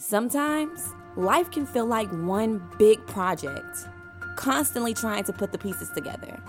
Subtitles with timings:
[0.00, 3.88] Sometimes life can feel like one big project,
[4.36, 6.40] constantly trying to put the pieces together.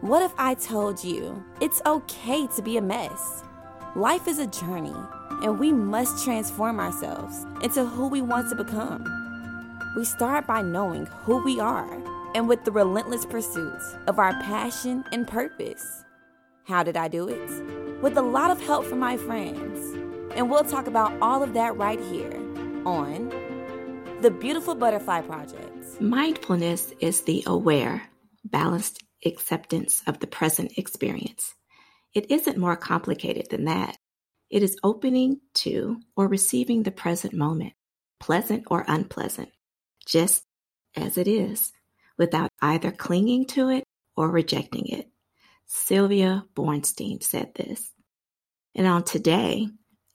[0.00, 3.44] What if I told you it's okay to be a mess?
[3.94, 4.96] Life is a journey,
[5.44, 9.04] and we must transform ourselves into who we want to become.
[9.94, 12.02] We start by knowing who we are
[12.34, 13.78] and with the relentless pursuit
[14.08, 16.04] of our passion and purpose.
[16.64, 18.02] How did I do it?
[18.02, 19.94] With a lot of help from my friends.
[20.34, 22.41] And we'll talk about all of that right here
[22.84, 23.30] on
[24.20, 26.00] The Beautiful Butterfly Project.
[26.00, 28.08] Mindfulness is the aware,
[28.44, 31.54] balanced acceptance of the present experience.
[32.14, 33.96] It isn't more complicated than that.
[34.50, 37.74] It is opening to or receiving the present moment,
[38.20, 39.50] pleasant or unpleasant,
[40.06, 40.42] just
[40.96, 41.72] as it is,
[42.18, 43.84] without either clinging to it
[44.16, 45.08] or rejecting it.
[45.66, 47.92] Sylvia Boorstein said this.
[48.74, 49.68] And on today,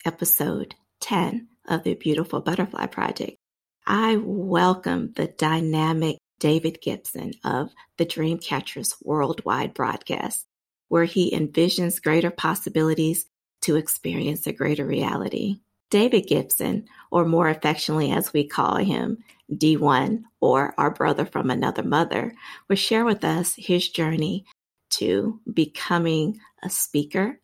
[0.05, 3.37] episode 10 of the Beautiful Butterfly Project,
[3.85, 10.45] I welcome the dynamic David Gibson of the Dreamcatchers Worldwide broadcast,
[10.87, 13.25] where he envisions greater possibilities
[13.61, 15.59] to experience a greater reality.
[15.89, 21.83] David Gibson, or more affectionately as we call him, D1, or our brother from another
[21.83, 22.33] mother,
[22.67, 24.45] will share with us his journey
[24.89, 27.39] to becoming a speaker,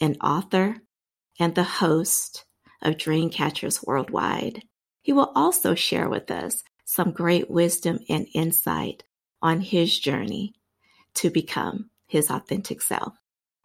[0.00, 0.76] an author,
[1.38, 2.44] and the host
[2.84, 4.62] of Dreamcatchers Worldwide.
[5.02, 9.02] He will also share with us some great wisdom and insight
[9.42, 10.54] on his journey
[11.14, 13.14] to become his authentic self.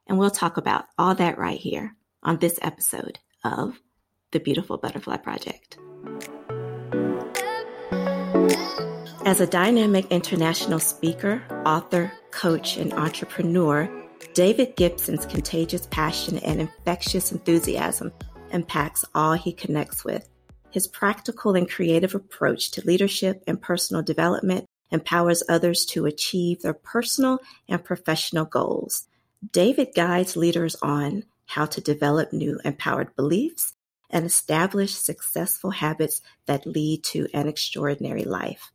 [0.07, 3.79] And we'll talk about all that right here on this episode of
[4.31, 5.77] The Beautiful Butterfly Project.
[9.25, 13.87] As a dynamic international speaker, author, coach, and entrepreneur,
[14.33, 18.11] David Gibson's contagious passion and infectious enthusiasm
[18.52, 20.28] impacts all he connects with.
[20.72, 26.73] His practical and creative approach to leadership and personal development empowers others to achieve their
[26.73, 29.08] personal and professional goals.
[29.52, 33.73] David guides leaders on how to develop new empowered beliefs
[34.09, 38.71] and establish successful habits that lead to an extraordinary life.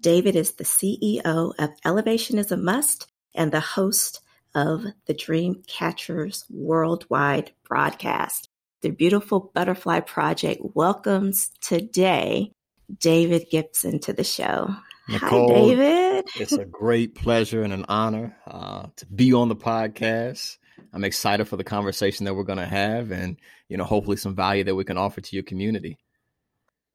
[0.00, 4.20] David is the CEO of Elevation is a Must and the host
[4.54, 8.48] of the Dreamcatchers Worldwide broadcast.
[8.82, 12.50] The Beautiful Butterfly Project welcomes today
[12.98, 14.74] David Gibson to the show.
[15.08, 16.24] Nicole, Hi, David.
[16.34, 20.56] it's a great pleasure and an honor uh, to be on the podcast.
[20.92, 23.36] I'm excited for the conversation that we're going to have, and
[23.68, 25.96] you know, hopefully, some value that we can offer to your community.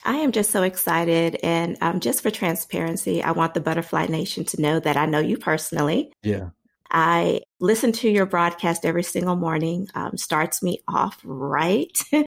[0.03, 4.43] I am just so excited, and um, just for transparency, I want the Butterfly Nation
[4.45, 6.11] to know that I know you personally.
[6.21, 6.49] Yeah,
[6.91, 9.89] I listen to your broadcast every single morning.
[9.95, 12.25] Um, starts me off right, and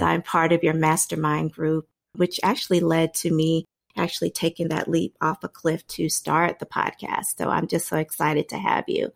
[0.00, 0.06] Yeah.
[0.06, 3.64] I'm part of your mastermind group, which actually led to me
[3.96, 7.38] actually taking that leap off a cliff to start the podcast.
[7.38, 9.10] So I'm just so excited to have you.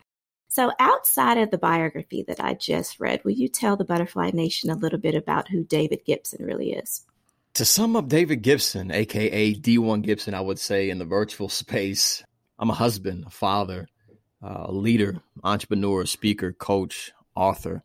[0.49, 4.69] So, outside of the biography that I just read, will you tell the Butterfly Nation
[4.69, 7.05] a little bit about who David Gibson really is?
[7.53, 12.21] To sum up David Gibson, aka D1 Gibson, I would say in the virtual space,
[12.59, 13.87] I'm a husband, a father,
[14.43, 17.83] uh, leader, entrepreneur, speaker, coach, author.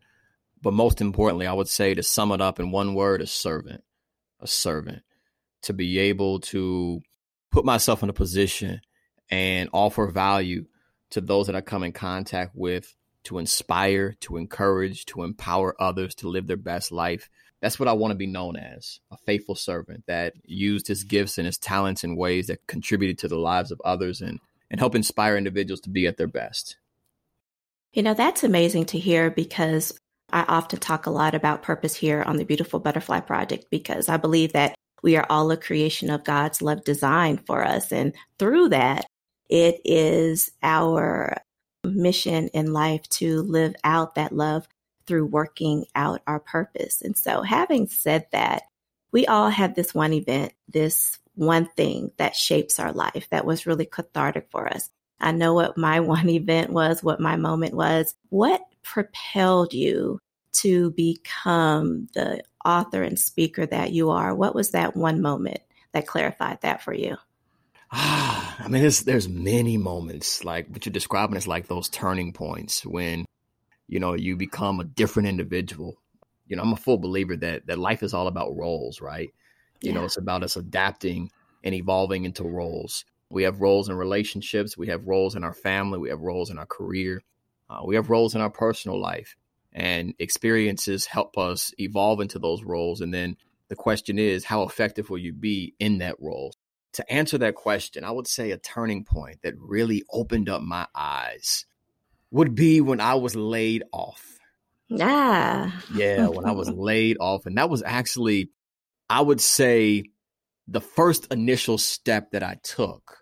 [0.63, 3.85] But most importantly, I would say to sum it up in one word, a servant.
[4.41, 5.03] A servant.
[5.63, 7.01] To be able to
[7.51, 8.81] put myself in a position
[9.31, 10.67] and offer value
[11.11, 12.95] to those that I come in contact with,
[13.25, 17.29] to inspire, to encourage, to empower others to live their best life
[17.61, 21.39] that's what I want to be known as a faithful servant that used his gifts
[21.39, 24.41] and his talents in ways that contributed to the lives of others and,
[24.71, 26.77] and help inspire individuals to be at their best.
[27.93, 29.99] You know, that's amazing to hear because
[30.33, 34.17] I often talk a lot about purpose here on the Beautiful Butterfly Project because I
[34.17, 37.93] believe that we are all a creation of God's love design for us.
[37.93, 39.07] And through that,
[39.49, 41.37] it is our
[41.85, 44.67] mission in life to live out that love
[45.07, 47.03] through working out our purpose.
[47.03, 48.65] And so, having said that,
[49.13, 53.67] we all have this one event, this one thing that shapes our life that was
[53.67, 54.91] really cathartic for us.
[55.21, 58.15] I know what my one event was, what my moment was.
[58.31, 60.19] What propelled you
[60.55, 64.35] to become the author and speaker that you are?
[64.35, 65.61] What was that one moment
[65.93, 67.17] that clarified that for you?
[67.93, 72.33] Ah, I mean, there's there's many moments like what you're describing is like those turning
[72.33, 73.25] points when
[73.87, 75.97] you know you become a different individual.
[76.47, 79.31] You know, I'm a full believer that that life is all about roles, right?
[79.87, 81.31] You know, it's about us adapting
[81.65, 83.05] and evolving into roles.
[83.31, 86.59] We have roles in relationships, we have roles in our family, we have roles in
[86.59, 87.23] our career,
[87.71, 89.37] uh, we have roles in our personal life,
[89.73, 93.37] and experiences help us evolve into those roles, and then
[93.69, 96.53] The question is, how effective will you be in that role?
[96.95, 100.87] To answer that question, I would say a turning point that really opened up my
[100.95, 101.67] eyes
[102.31, 104.39] would be when I was laid off.
[104.89, 105.73] Yeah.
[105.93, 107.47] Yeah, when I was laid off.
[107.47, 108.51] And that was actually,
[109.09, 110.05] I would say,
[110.69, 113.19] the first initial step that I took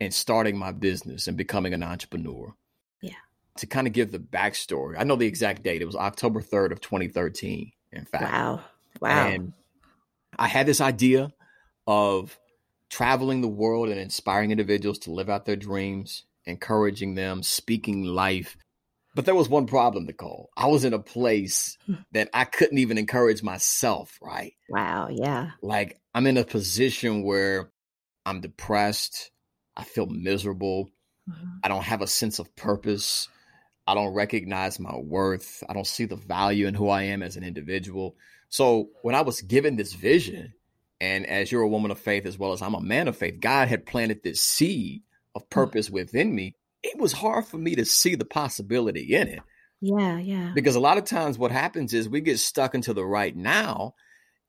[0.00, 2.54] in starting my business and becoming an entrepreneur.
[3.02, 3.12] Yeah.
[3.58, 5.82] To kind of give the backstory, I know the exact date.
[5.82, 8.24] It was October 3rd of 2013, in fact.
[8.24, 8.60] Wow.
[9.00, 9.28] Wow.
[9.28, 9.52] And
[10.38, 11.30] I had this idea
[11.86, 12.38] of
[12.88, 18.56] traveling the world and inspiring individuals to live out their dreams, encouraging them, speaking life.
[19.14, 20.50] But there was one problem, Nicole.
[20.56, 21.94] I was in a place Hmm.
[22.12, 24.54] that I couldn't even encourage myself, right?
[24.68, 25.08] wow.
[25.10, 25.50] Yeah.
[25.62, 27.70] Like I'm in a position where
[28.24, 29.30] I'm depressed.
[29.76, 30.90] I feel miserable.
[31.28, 31.60] Mhm.
[31.62, 33.28] I don't have a sense of purpose.
[33.86, 35.62] I don't recognize my worth.
[35.68, 38.16] I don't see the value in who I am as an individual.
[38.48, 40.54] So when I was given this vision,
[41.00, 43.40] and as you're a woman of faith as well as I'm a man of faith,
[43.40, 45.02] God had planted this seed
[45.34, 46.54] of purpose within me.
[46.82, 49.40] It was hard for me to see the possibility in it
[49.80, 50.18] Yeah.
[50.18, 50.52] Yeah.
[50.54, 53.94] because a lot of times what happens is we get stuck into the right now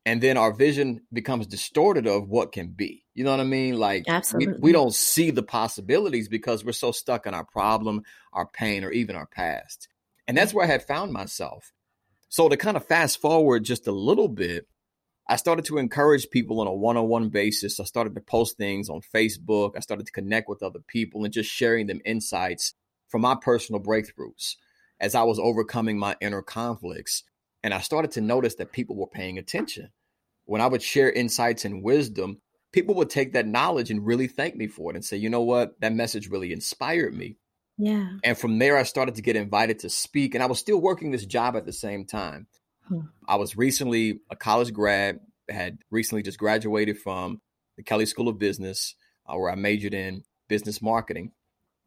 [0.06, 3.78] and then our vision becomes distorted of what can be you know what i mean
[3.78, 4.58] like we, Absolutely.
[4.60, 8.02] we don't see the possibilities because we're so stuck in our problem
[8.32, 9.88] our pain or even our past
[10.28, 11.72] and that's where i had found myself
[12.28, 14.66] so to kind of fast forward just a little bit
[15.28, 19.00] i started to encourage people on a one-on-one basis i started to post things on
[19.14, 22.74] facebook i started to connect with other people and just sharing them insights
[23.08, 24.56] from my personal breakthroughs
[25.00, 27.24] as I was overcoming my inner conflicts.
[27.62, 29.90] And I started to notice that people were paying attention.
[30.46, 32.40] When I would share insights and wisdom,
[32.72, 35.42] people would take that knowledge and really thank me for it and say, you know
[35.42, 37.36] what, that message really inspired me.
[37.78, 38.08] Yeah.
[38.22, 40.34] And from there, I started to get invited to speak.
[40.34, 42.46] And I was still working this job at the same time.
[42.88, 43.00] Hmm.
[43.26, 47.40] I was recently a college grad, had recently just graduated from
[47.76, 48.94] the Kelley School of Business,
[49.26, 51.32] uh, where I majored in business marketing.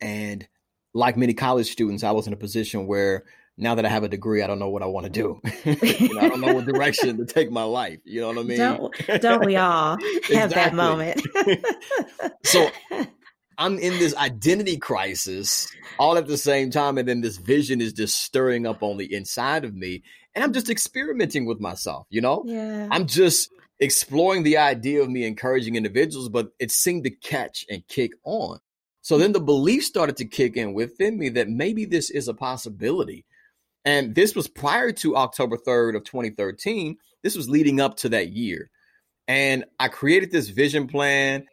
[0.01, 0.47] And
[0.93, 3.25] like many college students, I was in a position where
[3.57, 5.41] now that I have a degree, I don't know what I want to do.
[5.65, 7.99] you know, I don't know what direction to take my life.
[8.03, 8.57] You know what I mean?
[8.57, 9.97] Don't don't we all
[10.33, 11.21] have that moment?
[12.43, 12.69] So-
[13.57, 15.67] I'm in this identity crisis
[15.97, 16.97] all at the same time.
[16.97, 20.03] And then this vision is just stirring up on the inside of me.
[20.35, 22.43] And I'm just experimenting with myself, you know?
[22.45, 22.87] yeah.
[22.91, 23.49] I'm just
[23.79, 28.59] exploring the idea of me encouraging individuals, but it seemed to catch and kick on.
[29.01, 32.33] So then the belief started to kick in within me that maybe this is a
[32.33, 33.25] possibility.
[33.85, 36.97] And this was prior to October 3rd of 2013.
[37.23, 38.69] This was leading up to that year.
[39.27, 41.45] And I created this vision plan.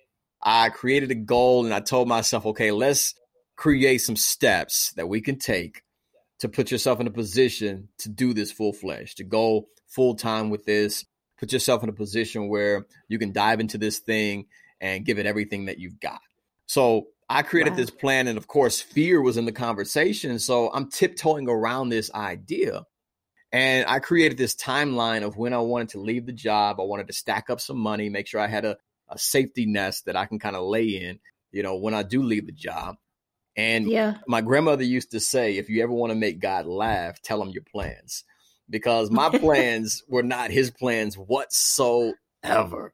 [0.44, 3.14] I created a goal and I told myself, okay, let's
[3.56, 5.82] create some steps that we can take
[6.40, 10.50] to put yourself in a position to do this full fledged, to go full time
[10.50, 11.04] with this,
[11.38, 14.46] put yourself in a position where you can dive into this thing
[14.80, 16.20] and give it everything that you've got.
[16.66, 17.76] So I created Wow.
[17.76, 20.38] this plan, and of course, fear was in the conversation.
[20.38, 22.82] So I'm tiptoeing around this idea.
[23.52, 26.80] And I created this timeline of when I wanted to leave the job.
[26.80, 28.76] I wanted to stack up some money, make sure I had a,
[29.14, 31.20] a safety nest that I can kind of lay in,
[31.52, 32.96] you know, when I do leave the job.
[33.56, 34.16] And yeah.
[34.26, 37.50] my grandmother used to say, if you ever want to make God laugh, tell him
[37.50, 38.24] your plans.
[38.68, 42.92] Because my plans were not his plans whatsoever.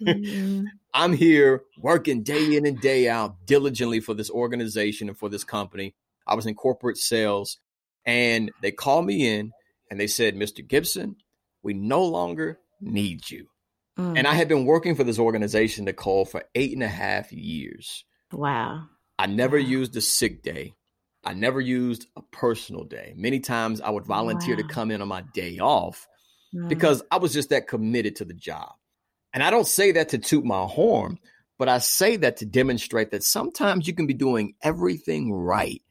[0.00, 0.64] Mhm.
[0.94, 5.44] I'm here working day in and day out diligently for this organization and for this
[5.44, 5.94] company.
[6.26, 7.58] I was in corporate sales
[8.04, 9.52] and they called me in
[9.90, 10.66] and they said, Mr.
[10.66, 11.16] Gibson,
[11.62, 13.48] we no longer need you.
[13.98, 14.18] Mm.
[14.18, 18.04] And I had been working for this organization, Nicole, for eight and a half years.
[18.32, 18.86] wow.
[19.18, 19.62] I never Wow.
[19.66, 20.74] used a sick day.
[21.22, 23.12] I never used a personal day.
[23.16, 26.08] Many times I would volunteer to come in on my day off
[26.54, 26.68] Mm.
[26.68, 28.72] because I was just that committed to the job.
[29.32, 31.18] And I don't say that to toot my horn,
[31.58, 35.82] but I say that to demonstrate that sometimes you can be doing everything right,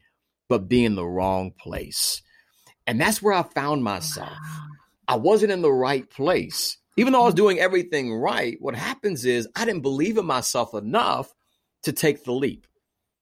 [0.50, 2.22] but be in the wrong place.
[2.86, 4.32] And that's where I found myself.
[4.32, 4.68] Wow.
[5.08, 6.78] I wasn't in the right place.
[6.98, 10.74] Even though I was doing everything right, what happens is I didn't believe in myself
[10.74, 11.34] enough
[11.84, 12.68] to take the leap,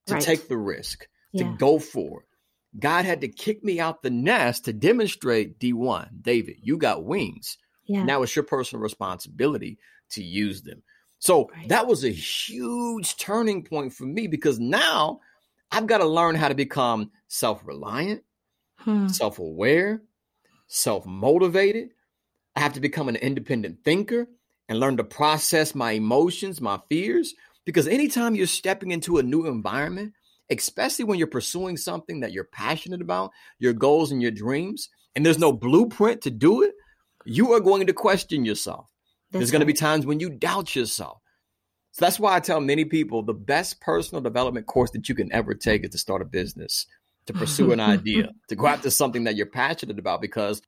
[0.07, 0.23] to Right.
[0.23, 1.07] take the risk,
[1.37, 2.25] to go for it.
[2.79, 7.57] God had to kick me out the nest to demonstrate D1, David, you got wings.
[7.85, 8.03] Yeah.
[8.03, 9.77] Now it's your personal responsibility
[10.11, 10.83] to use them.
[11.19, 11.67] So Right.
[11.69, 15.19] that was a huge turning point for me because now
[15.71, 18.23] I've got to learn how to become self reliant,
[18.77, 19.07] Hmm.
[19.07, 20.01] self aware,
[20.67, 21.91] self motivated.
[22.59, 24.27] I have to become an independent thinker
[24.67, 27.33] and learn to process my emotions, my fears.
[27.65, 30.11] Because anytime you're stepping into a new environment,
[30.49, 35.25] especially when you're pursuing something that you're passionate about, your goals and your dreams, and
[35.25, 36.73] there's no blueprint to do it,
[37.23, 38.89] you are going to question yourself.
[39.31, 41.21] That's There's going to be times when you doubt yourself.
[41.91, 45.31] So that's why I tell many people the best personal development course that you can
[45.31, 46.87] ever take is to start a business,
[47.25, 50.61] to pursue an idea, to go after something that you're passionate about because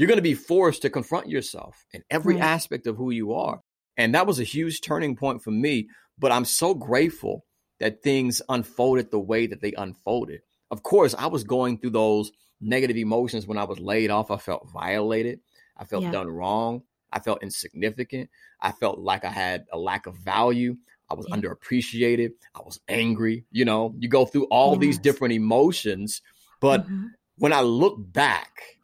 [0.00, 2.42] you're going to be forced to confront yourself in every right.
[2.42, 3.60] aspect of who you are.
[3.98, 5.90] And that was a huge turning point for me.
[6.18, 7.44] But I'm so grateful
[7.80, 10.40] that things unfolded the way that they unfolded.
[10.70, 14.30] Of course, I was going through those negative emotions when I was laid off.
[14.30, 15.40] I felt violated.
[15.76, 16.12] I felt yeah.
[16.12, 16.80] done wrong.
[17.12, 18.30] I felt insignificant.
[18.58, 20.78] I felt like I had a lack of value.
[21.10, 21.36] I was yeah.
[21.36, 22.30] underappreciated.
[22.54, 23.44] I was angry.
[23.50, 24.80] You know, you go through all yes.
[24.80, 26.22] these different emotions.
[26.58, 27.08] But mm-hmm.
[27.36, 28.79] when I look back,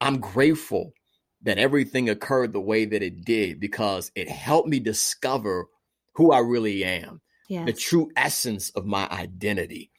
[0.00, 0.92] I'm grateful
[1.42, 5.66] that everything occurred the way that it did because it helped me discover
[6.14, 7.66] who I really am, yes.
[7.66, 9.90] the true essence of my identity.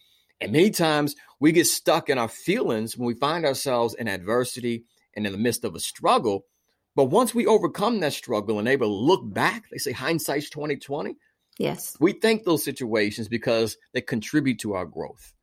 [0.41, 4.85] And many times we get stuck in our feelings when we find ourselves in adversity
[5.15, 6.45] and in the midst of a struggle.
[6.95, 11.15] But once we overcome that struggle and able to look back, they say hindsight's 2020.
[11.57, 11.95] Yes.
[11.99, 15.33] We thank those situations because they contribute to our growth.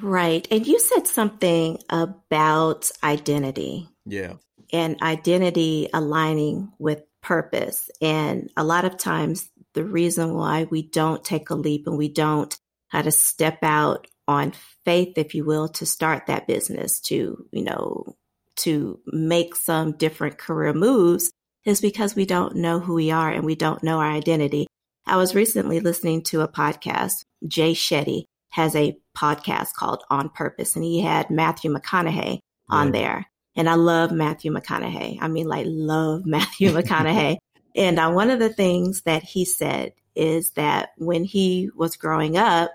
[0.00, 0.46] Right.
[0.50, 3.88] And you said something about identity.
[4.04, 4.34] Yeah.
[4.72, 7.90] And identity aligning with purpose.
[8.00, 12.08] And a lot of times, the reason why we don't take a leap and we
[12.08, 12.56] don't
[12.88, 14.52] how to step out on
[14.84, 18.16] faith, if you will, to start that business, to, you know,
[18.56, 21.32] to make some different career moves
[21.64, 24.66] is because we don't know who we are and we don't know our identity.
[25.06, 27.24] I was recently listening to a podcast.
[27.46, 32.38] Jay Shetty has a podcast called On Purpose, and he had Matthew McConaughey
[32.70, 33.26] on there.
[33.56, 35.18] And I love Matthew McConaughey.
[35.20, 37.38] I mean, like, love Matthew McConaughey.
[37.74, 42.36] And uh, one of the things that he said is that when he was growing
[42.36, 42.70] up,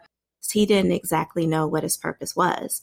[0.52, 2.82] he didn't exactly know what his purpose was.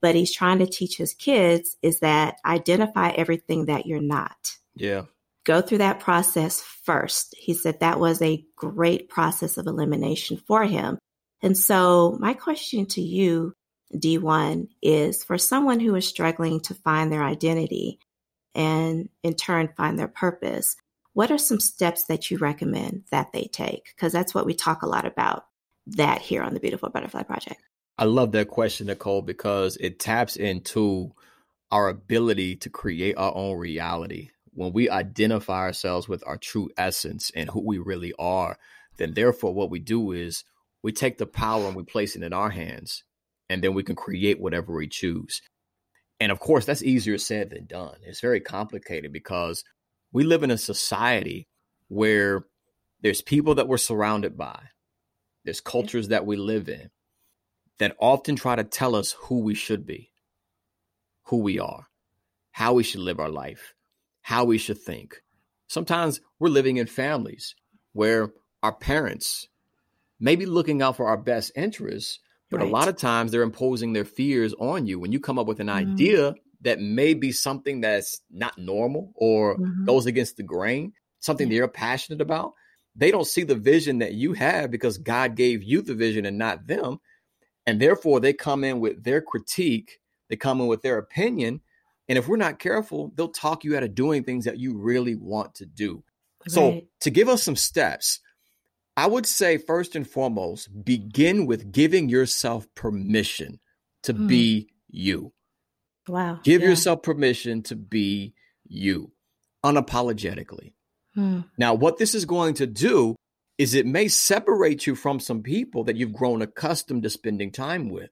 [0.00, 4.56] But he's trying to teach his kids is that identify everything that you're not.
[4.74, 5.02] Yeah.
[5.44, 7.34] Go through that process first.
[7.36, 10.98] He said that was a great process of elimination for him.
[11.42, 13.54] And so, my question to you,
[13.94, 17.98] D1, is for someone who is struggling to find their identity
[18.54, 20.76] and in turn find their purpose,
[21.12, 23.92] what are some steps that you recommend that they take?
[23.94, 25.46] Because that's what we talk a lot about
[25.86, 27.60] that here on the Beautiful Butterfly Project.
[27.96, 31.12] I love that question, Nicole, because it taps into
[31.70, 34.30] our ability to create our own reality.
[34.52, 38.58] When we identify ourselves with our true essence and who we really are,
[38.96, 40.44] then therefore what we do is
[40.82, 43.04] we take the power and we place it in our hands,
[43.48, 45.40] and then we can create whatever we choose.
[46.20, 47.96] And of course, that's easier said than done.
[48.02, 49.64] It's very complicated because
[50.12, 51.48] we live in a society
[51.88, 52.44] where
[53.02, 54.60] there's people that we're surrounded by,
[55.44, 56.90] there's cultures that we live in
[57.78, 60.10] that often try to tell us who we should be,
[61.24, 61.86] who we are,
[62.50, 63.74] how we should live our life,
[64.22, 65.22] how we should think.
[65.68, 67.54] Sometimes we're living in families
[67.92, 68.32] where
[68.62, 69.46] our parents
[70.20, 72.18] may be looking out for our best interests,
[72.50, 72.68] but right.
[72.68, 74.98] a lot of times they're imposing their fears on you.
[74.98, 75.92] When you come up with an mm-hmm.
[75.92, 79.84] idea that may be something that's not normal or mm-hmm.
[79.84, 81.50] goes against the grain, something yeah.
[81.50, 82.54] that you're passionate about,
[82.96, 86.36] they don't see the vision that you have because God gave you the vision and
[86.36, 86.98] not them.
[87.66, 91.60] And therefore, they come in with their critique, they come in with their opinion.
[92.08, 95.14] And if we're not careful, they'll talk you out of doing things that you really
[95.14, 96.02] want to do.
[96.46, 96.50] Right.
[96.50, 98.20] So, to give us some steps,
[98.98, 103.60] I would say, first and foremost, begin with giving yourself permission
[104.02, 104.26] to mm.
[104.26, 105.32] be you.
[106.08, 106.40] Wow.
[106.42, 106.70] Give yeah.
[106.70, 108.34] yourself permission to be
[108.66, 109.12] you
[109.64, 110.72] unapologetically.
[111.14, 111.42] Hmm.
[111.56, 113.14] Now, what this is going to do
[113.56, 117.90] is it may separate you from some people that you've grown accustomed to spending time
[117.90, 118.10] with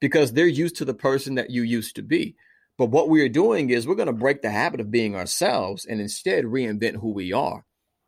[0.00, 2.36] because they're used to the person that you used to be.
[2.78, 6.00] But what we're doing is we're going to break the habit of being ourselves and
[6.00, 7.64] instead reinvent who we are.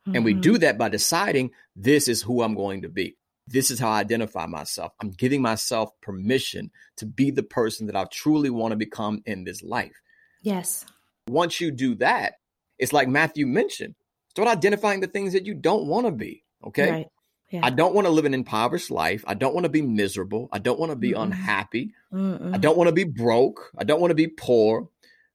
[0.09, 0.17] Mm-hmm.
[0.17, 0.61] And we do mm-hmm.
[0.61, 3.17] that by deciding this is who I'm going to be.
[3.47, 4.93] This is how I identify myself.
[5.01, 9.45] I'm giving myself permission to be the person that I truly want to become in
[9.45, 10.01] this life.
[10.43, 10.85] Yes.
[11.29, 12.35] Once you do that,
[12.79, 13.95] it's like Matthew mentioned
[14.31, 16.45] start identifying the things that you don't want to be.
[16.65, 16.91] Okay.
[16.91, 17.07] Right.
[17.51, 17.61] Yeah.
[17.63, 19.25] I don't want to live an impoverished life.
[19.27, 20.49] I don't want to be miserable.
[20.53, 21.23] I don't want to be Mm-mm.
[21.23, 21.95] unhappy.
[22.13, 22.55] Mm-mm.
[22.55, 23.71] I don't want to be broke.
[23.77, 24.91] I don't want to be poor.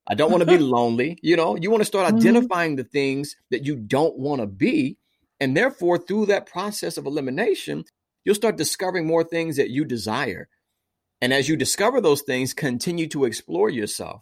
[0.08, 1.18] I don't want to be lonely.
[1.22, 2.18] You know, you want to start mm-hmm.
[2.18, 4.98] identifying the things that you don't want to be.
[5.40, 7.86] And therefore, through that process of elimination,
[8.24, 10.48] you'll start discovering more things that you desire.
[11.22, 14.22] And as you discover those things, continue to explore yourself.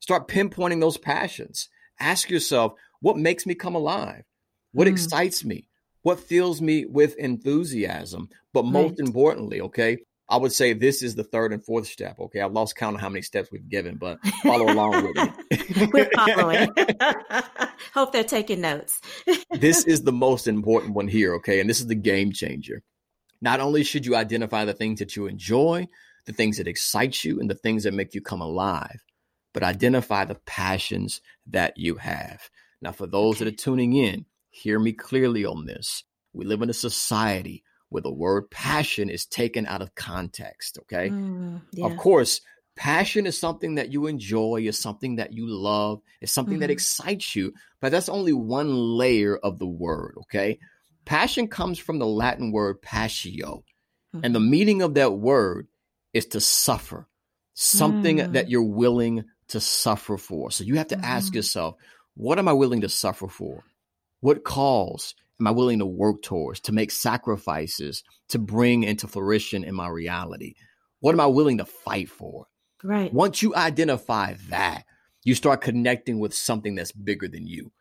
[0.00, 1.68] Start pinpointing those passions.
[1.98, 4.24] Ask yourself, what makes me come alive?
[4.72, 4.92] What mm.
[4.92, 5.68] excites me?
[6.02, 8.28] What fills me with enthusiasm?
[8.52, 9.08] But most right.
[9.08, 12.18] importantly, okay, I would say this is the third and fourth step.
[12.18, 12.40] Okay.
[12.40, 15.88] I've lost count of how many steps we've given, but follow along with me.
[15.92, 16.68] We're following.
[17.94, 19.00] Hope they're taking notes.
[19.50, 21.34] this is the most important one here.
[21.36, 21.60] Okay.
[21.60, 22.82] And this is the game changer.
[23.40, 25.86] Not only should you identify the things that you enjoy,
[26.24, 29.04] the things that excite you, and the things that make you come alive,
[29.54, 32.50] but identify the passions that you have.
[32.82, 36.02] Now, for those that are tuning in, hear me clearly on this.
[36.32, 40.78] We live in a society where the word passion is taken out of context.
[40.82, 41.10] Okay.
[41.10, 41.86] Mm, yeah.
[41.86, 42.40] Of course,
[42.76, 46.60] passion is something that you enjoy, is something that you love, is something mm-hmm.
[46.60, 50.16] that excites you, but that's only one layer of the word.
[50.22, 50.58] Okay.
[51.04, 53.64] Passion comes from the Latin word passio,
[54.14, 54.24] mm-hmm.
[54.24, 54.50] and the mm-hmm.
[54.50, 55.68] meaning of that word
[56.12, 57.06] is to suffer,
[57.54, 58.32] something mm.
[58.32, 60.50] that you're willing to suffer for.
[60.50, 61.04] So you have to mm-hmm.
[61.04, 61.76] ask yourself,
[62.14, 63.62] what am I willing to suffer for?
[64.20, 69.64] What cause am I willing to work towards, to make sacrifices, to bring into fruition
[69.64, 70.54] in my reality?
[71.00, 72.46] What am I willing to fight for?
[72.82, 73.12] Right.
[73.12, 74.84] Once you identify that,
[75.24, 77.72] you start connecting with something that's bigger than you.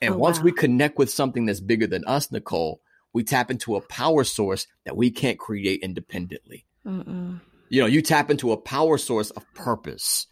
[0.00, 0.44] And oh, once wow.
[0.44, 2.80] we connect with something that's bigger than us, Nicole,
[3.12, 6.66] we tap into a power source that we can't create independently.
[6.86, 7.40] Mm-mm.
[7.68, 10.26] You know, you tap into a power source of purpose.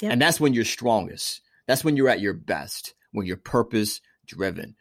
[0.00, 0.12] Yep.
[0.12, 1.40] And that's when you're strongest.
[1.66, 4.76] That's when you're at your best, when you're purpose driven.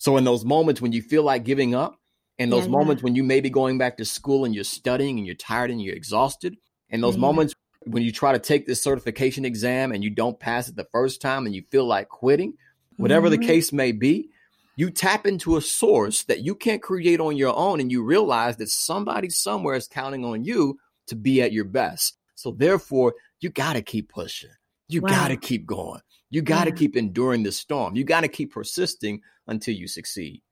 [0.00, 2.00] So in those moments when you feel like giving up,
[2.38, 3.04] and those yeah, moments yeah.
[3.04, 5.80] when you may be going back to school and you're studying and you're tired and
[5.80, 6.56] you're exhausted,
[6.88, 7.54] and those yeah, moments
[7.84, 11.20] when you try to take this certification exam and you don't pass it the first
[11.20, 12.54] time and you feel like quitting,
[12.96, 13.42] whatever mm-hmm.
[13.42, 14.30] the case may be,
[14.74, 18.56] you tap into a source that you can't create on your own and you realize
[18.56, 20.78] that somebody somewhere is counting on you
[21.08, 22.16] to be at your best.
[22.36, 24.50] So therefore, you got to keep pushing.
[24.88, 25.10] You wow.
[25.10, 26.00] got to keep going.
[26.30, 26.76] You got to yeah.
[26.76, 27.96] keep enduring the storm.
[27.96, 30.42] You got to keep persisting until you succeed.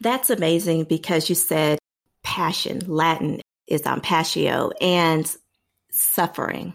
[0.00, 1.78] That's amazing because you said
[2.22, 5.34] passion, Latin is on passio, and
[5.92, 6.74] suffering.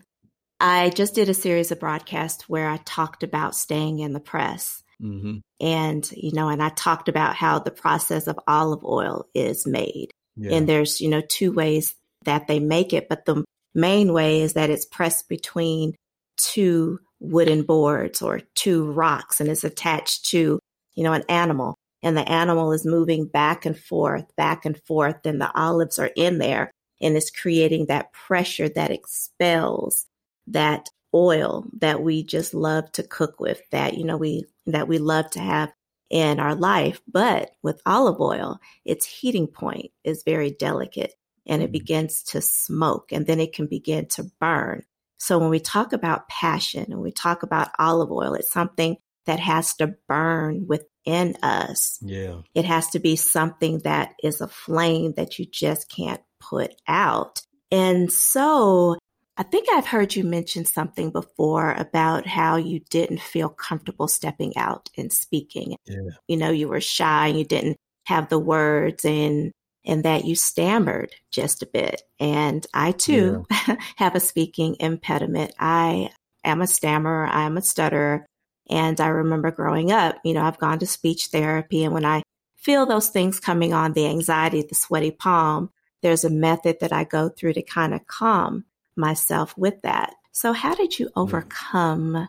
[0.59, 4.83] I just did a series of broadcasts where I talked about staying in the press.
[5.01, 5.37] Mm-hmm.
[5.59, 10.09] And, you know, and I talked about how the process of olive oil is made.
[10.35, 10.55] Yeah.
[10.55, 13.43] And there's, you know, two ways that they make it, but the
[13.75, 15.93] main way is that it's pressed between
[16.37, 20.59] two wooden boards or two rocks and is attached to,
[20.95, 21.75] you know, an animal.
[22.03, 26.11] And the animal is moving back and forth, back and forth, and the olives are
[26.15, 30.05] in there and it's creating that pressure that expels
[30.47, 34.97] that oil that we just love to cook with, that, you know, we, that we
[34.97, 35.71] love to have
[36.09, 37.01] in our life.
[37.07, 41.13] But with olive oil, its heating point is very delicate
[41.45, 41.73] and it mm-hmm.
[41.73, 44.83] begins to smoke and then it can begin to burn.
[45.17, 49.39] So when we talk about passion and we talk about olive oil, it's something that
[49.39, 51.99] has to burn within us.
[52.01, 52.41] Yeah.
[52.55, 57.41] It has to be something that is a flame that you just can't put out.
[57.71, 58.97] And so
[59.35, 64.57] I think I've heard you mention something before about how you didn't feel comfortable stepping
[64.57, 65.75] out and speaking.
[65.85, 65.97] Yeah.
[66.27, 69.51] You know, you were shy and you didn't have the words and
[69.87, 72.03] and that you stammered just a bit.
[72.19, 73.77] And I too yeah.
[73.95, 75.53] have a speaking impediment.
[75.57, 76.11] I
[76.43, 78.25] am a stammerer, I'm a stutterer.
[78.69, 81.85] And I remember growing up, you know, I've gone to speech therapy.
[81.85, 82.21] And when I
[82.57, 85.71] feel those things coming on, the anxiety, the sweaty palm,
[86.01, 88.65] there's a method that I go through to kind of calm
[88.97, 90.15] myself with that.
[90.33, 92.27] So, how did you overcome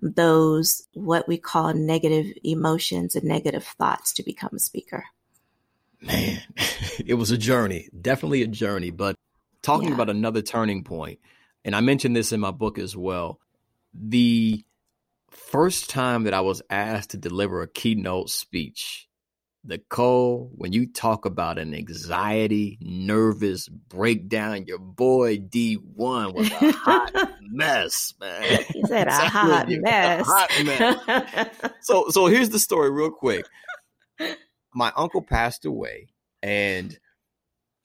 [0.00, 5.04] those, what we call negative emotions and negative thoughts to become a speaker?
[6.06, 6.42] Man,
[7.04, 8.90] it was a journey, definitely a journey.
[8.90, 9.16] But
[9.62, 9.94] talking yeah.
[9.94, 11.18] about another turning point,
[11.64, 13.40] and I mentioned this in my book as well.
[13.92, 14.64] The
[15.30, 19.08] first time that I was asked to deliver a keynote speech,
[19.64, 27.32] Nicole, when you talk about an anxiety, nervous breakdown, your boy D1 was a hot
[27.42, 28.62] mess, man.
[28.72, 30.20] He said a hot mess.
[30.20, 31.70] A hot mess.
[31.80, 33.44] so, so here's the story, real quick
[34.76, 36.06] my uncle passed away
[36.42, 36.98] and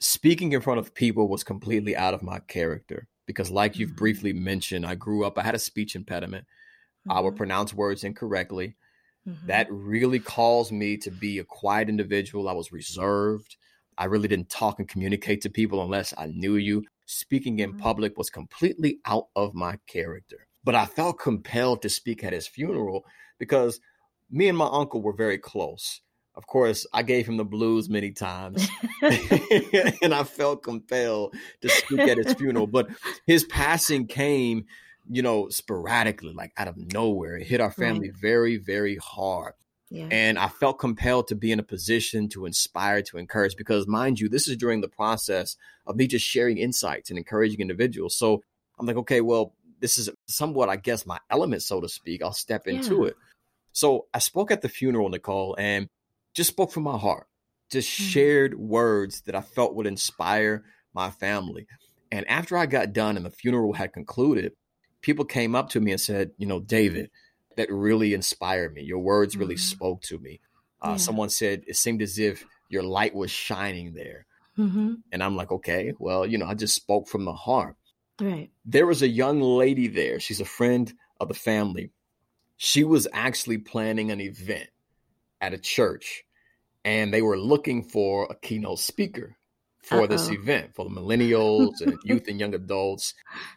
[0.02, 3.98] speaking in front of people was completely out of my character because like you've mm-hmm.
[3.98, 7.18] briefly mentioned i grew up i had a speech impediment mm-hmm.
[7.18, 7.38] i would mm-hmm.
[7.38, 8.76] pronounce words incorrectly
[9.28, 9.48] mm-hmm.
[9.48, 13.56] that really caused me to be a quiet individual i was reserved
[13.98, 17.80] i really didn't talk and communicate to people unless i knew you speaking in mm-hmm.
[17.80, 22.48] public was completely out of my character but i felt compelled to speak at his
[22.48, 23.06] funeral
[23.40, 23.80] because
[24.30, 26.02] me and my uncle were very close
[26.36, 28.68] of course, I gave him the blues many times,
[29.02, 32.68] and I felt compelled to speak at his funeral.
[32.68, 32.90] But
[33.28, 34.66] his passing came,
[35.10, 37.38] you know, sporadically, like out of nowhere.
[37.38, 38.20] It hit our family right.
[38.20, 39.54] very, very hard.
[39.90, 40.08] Yeah.
[40.10, 44.22] And I felt compelled to be in a position to inspire, to encourage, because mind
[44.22, 48.16] you, this is during the process of me just sharing insights and encouraging individuals.
[48.16, 48.42] So
[48.80, 52.24] I'm like, okay, well, this is somewhat, I guess, my element, so to speak.
[52.24, 53.08] I'll step into yeah.
[53.10, 53.16] it.
[53.74, 55.90] So I spoke at the funeral, Nicole, and
[56.34, 57.28] just spoke from my heart,
[57.72, 58.10] just mm-hmm.
[58.10, 60.64] shared words that I felt would inspire
[60.94, 61.68] my family.
[62.12, 64.54] And after I got done and the funeral had concluded,
[65.02, 67.10] people came up to me and said, you know, David,
[67.58, 68.84] that really inspired me.
[68.84, 69.76] Your words really mm-hmm.
[69.76, 70.42] spoke to me.
[70.82, 70.98] Uh, yeah.
[70.98, 74.26] Someone said it seemed as if your light was shining there.
[74.58, 74.96] Mm-hmm.
[75.12, 77.76] And I'm like, okay, well, you know, I just spoke from the heart.
[78.20, 78.50] Right.
[78.66, 80.20] There was a young lady there.
[80.20, 81.92] She's a friend of the family.
[82.58, 84.70] She was actually planning an event
[85.42, 86.24] at a church,
[86.86, 89.36] and they were looking for a keynote speaker
[89.84, 90.08] for Uh-oh.
[90.08, 93.14] this event for the millennials and youth and young adults.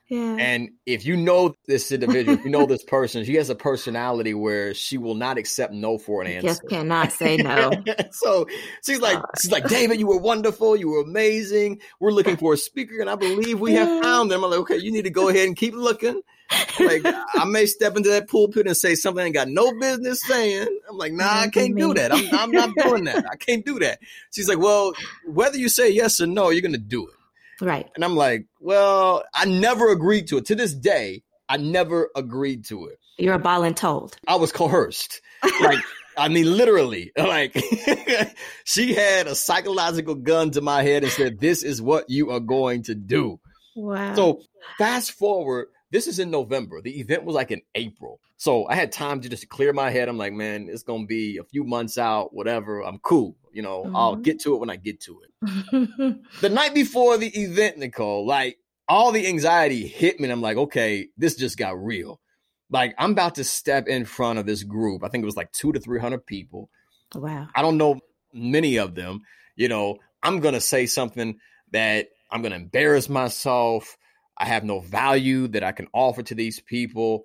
[0.09, 0.37] Yeah.
[0.38, 4.75] And if you know this individual, you know this person, she has a personality where
[4.75, 6.49] she will not accept no for an answer.
[6.49, 7.70] Just cannot say no.
[8.11, 8.47] so
[8.85, 11.81] she's like, she's like, David, you were wonderful, you were amazing.
[12.01, 14.44] We're looking for a speaker, and I believe we have found them.
[14.44, 16.23] I'm like, okay, you need to go ahead and keep looking.
[16.78, 20.20] Like I may step into that pulpit and say something I ain't got no business
[20.26, 20.68] saying.
[20.88, 22.12] I'm like, nah, I can't do that.
[22.12, 23.24] I'm, I'm not doing that.
[23.30, 24.00] I can't do that.
[24.33, 24.92] She's like, well,
[25.26, 27.64] whether you say yes or no, you're gonna do it.
[27.64, 27.88] Right.
[27.94, 30.46] And I'm like, well, I never agreed to it.
[30.46, 32.98] To this day, I never agreed to it.
[33.18, 34.16] You're a ball and told.
[34.26, 35.20] I was coerced.
[35.61, 35.78] Like,
[36.16, 37.52] I mean, literally, like
[38.64, 42.40] she had a psychological gun to my head and said, this is what you are
[42.40, 43.40] going to do.
[43.76, 44.14] Wow.
[44.14, 44.40] So
[44.78, 46.83] fast forward this is in November.
[46.83, 48.18] The event was like in April.
[48.37, 50.09] So I had time to just clear my head.
[50.09, 52.80] I'm like, man, it's going to be a few months out, whatever.
[52.80, 53.37] I'm cool.
[53.52, 53.94] You know, mm-hmm.
[53.94, 56.20] I'll get to it when I get to it.
[56.40, 60.24] the night before the event, Nicole, like all the anxiety hit me.
[60.24, 62.20] And I'm like, okay, this just got real.
[62.70, 65.04] Like I'm about to step in front of this group.
[65.04, 66.70] I think it was like two to 300 people.
[67.14, 67.46] Wow.
[67.54, 68.00] I don't know
[68.33, 69.20] many of them.
[69.54, 71.38] You know, I'm going to say something
[71.70, 73.96] that I'm going to embarrass myself.
[74.37, 77.25] I have no value that I can offer to these people.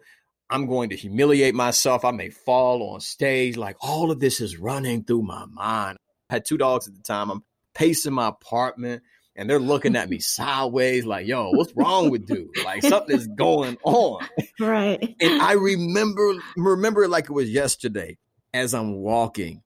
[0.50, 2.06] I'm going to humiliate myself.
[2.06, 3.58] I may fall on stage.
[3.58, 5.98] Like all of this is running through my mind.
[6.30, 7.30] I had two dogs at the time.
[7.30, 7.44] I'm
[7.74, 9.04] pacing my apartment
[9.36, 12.50] and they're looking at me sideways, like, yo, what's wrong with dude?
[12.64, 14.28] Like something's going on.
[14.60, 15.16] Right.
[15.22, 18.18] And I remember remember it like it was yesterday
[18.54, 19.64] as I'm walking.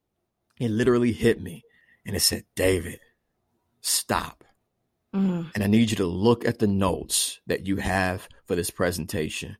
[0.59, 1.63] It literally hit me
[2.05, 2.99] and it said, David,
[3.81, 4.42] stop.
[5.13, 5.51] Mm.
[5.53, 9.57] And I need you to look at the notes that you have for this presentation.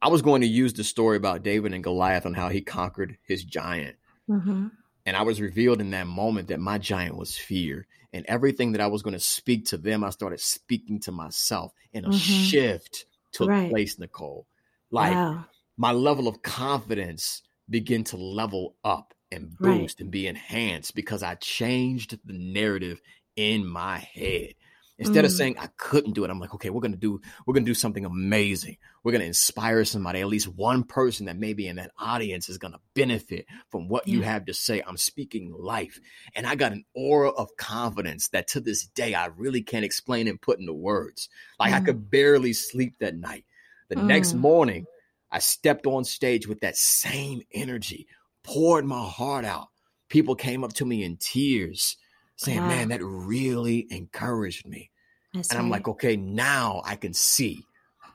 [0.00, 3.16] I was going to use the story about David and Goliath on how he conquered
[3.22, 3.96] his giant.
[4.28, 4.68] Mm-hmm.
[5.06, 7.86] And I was revealed in that moment that my giant was fear.
[8.12, 11.72] And everything that I was going to speak to them, I started speaking to myself.
[11.94, 12.16] And a mm-hmm.
[12.18, 13.70] shift took right.
[13.70, 14.46] place, Nicole.
[14.90, 15.44] Like wow.
[15.76, 20.00] my level of confidence began to level up and boost right.
[20.00, 23.00] and be enhanced because I changed the narrative
[23.36, 24.54] in my head.
[25.02, 25.26] Instead mm.
[25.26, 27.74] of saying I couldn't do it, I'm like, okay, we're gonna do we're gonna do
[27.74, 28.76] something amazing.
[29.02, 32.78] We're gonna inspire somebody, at least one person that maybe in that audience is gonna
[32.94, 34.14] benefit from what yeah.
[34.14, 34.80] you have to say.
[34.80, 35.98] I'm speaking life.
[36.36, 40.28] And I got an aura of confidence that to this day I really can't explain
[40.28, 41.28] and put into words.
[41.58, 41.76] Like mm.
[41.76, 43.44] I could barely sleep that night.
[43.88, 44.04] The mm.
[44.04, 44.86] next morning,
[45.32, 48.06] I stepped on stage with that same energy,
[48.44, 49.68] poured my heart out.
[50.08, 51.96] People came up to me in tears
[52.36, 52.68] saying, wow.
[52.68, 54.90] man, that really encouraged me.
[55.34, 55.64] That's and right.
[55.64, 57.64] I'm like, okay, now I can see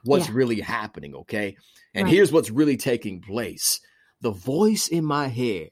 [0.03, 0.36] what's yeah.
[0.36, 1.15] really happening.
[1.15, 1.56] Okay.
[1.93, 2.13] And right.
[2.13, 3.80] here's what's really taking place
[4.21, 5.69] the voice in my head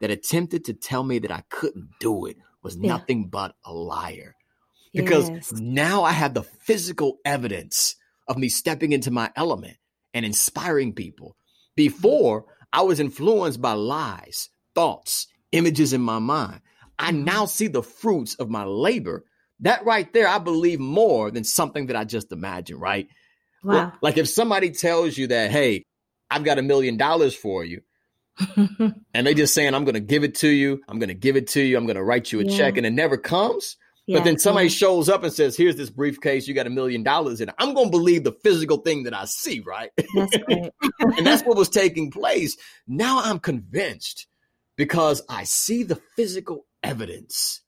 [0.00, 2.88] that attempted to tell me that I couldn't do it was yeah.
[2.88, 4.34] nothing but a liar.
[4.92, 5.52] Because yes.
[5.52, 9.76] now I have the physical evidence of me stepping into my element
[10.14, 11.36] and inspiring people.
[11.76, 16.60] Before, I was influenced by lies, thoughts, images in my mind.
[16.98, 17.24] I mm-hmm.
[17.24, 19.24] now see the fruits of my labor
[19.60, 23.08] that right there, I believe more than something that I just imagined, right?
[23.62, 23.74] Wow.
[23.74, 25.84] Well, like if somebody tells you that, hey,
[26.30, 27.82] I've got a million dollars for you,
[28.56, 31.36] and they just saying, I'm going to give it to you, I'm going to give
[31.36, 32.56] it to you, I'm going to write you a yeah.
[32.56, 33.76] check, and it never comes.
[34.06, 34.74] Yeah, but then somebody yeah.
[34.74, 36.48] shows up and says, "Here's this briefcase.
[36.48, 39.12] You got a million dollars in it." I'm going to believe the physical thing that
[39.12, 39.90] I see, right?
[40.14, 40.34] That's
[41.00, 42.56] and that's what was taking place.
[42.86, 44.26] Now I'm convinced
[44.78, 47.60] because I see the physical evidence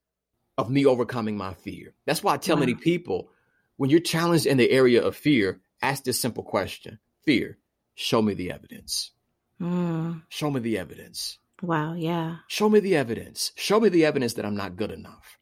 [0.61, 1.95] of me overcoming my fear.
[2.07, 2.61] That's why I tell wow.
[2.61, 3.31] many people
[3.77, 7.59] when you're challenged in the area of fear, ask this simple question Fear,
[7.95, 9.13] show me the evidence.
[9.61, 10.23] Mm.
[10.29, 11.39] Show me the evidence.
[11.63, 12.37] Wow, yeah.
[12.49, 13.53] Show me the evidence.
[13.57, 15.39] Show me the evidence that I'm not good enough.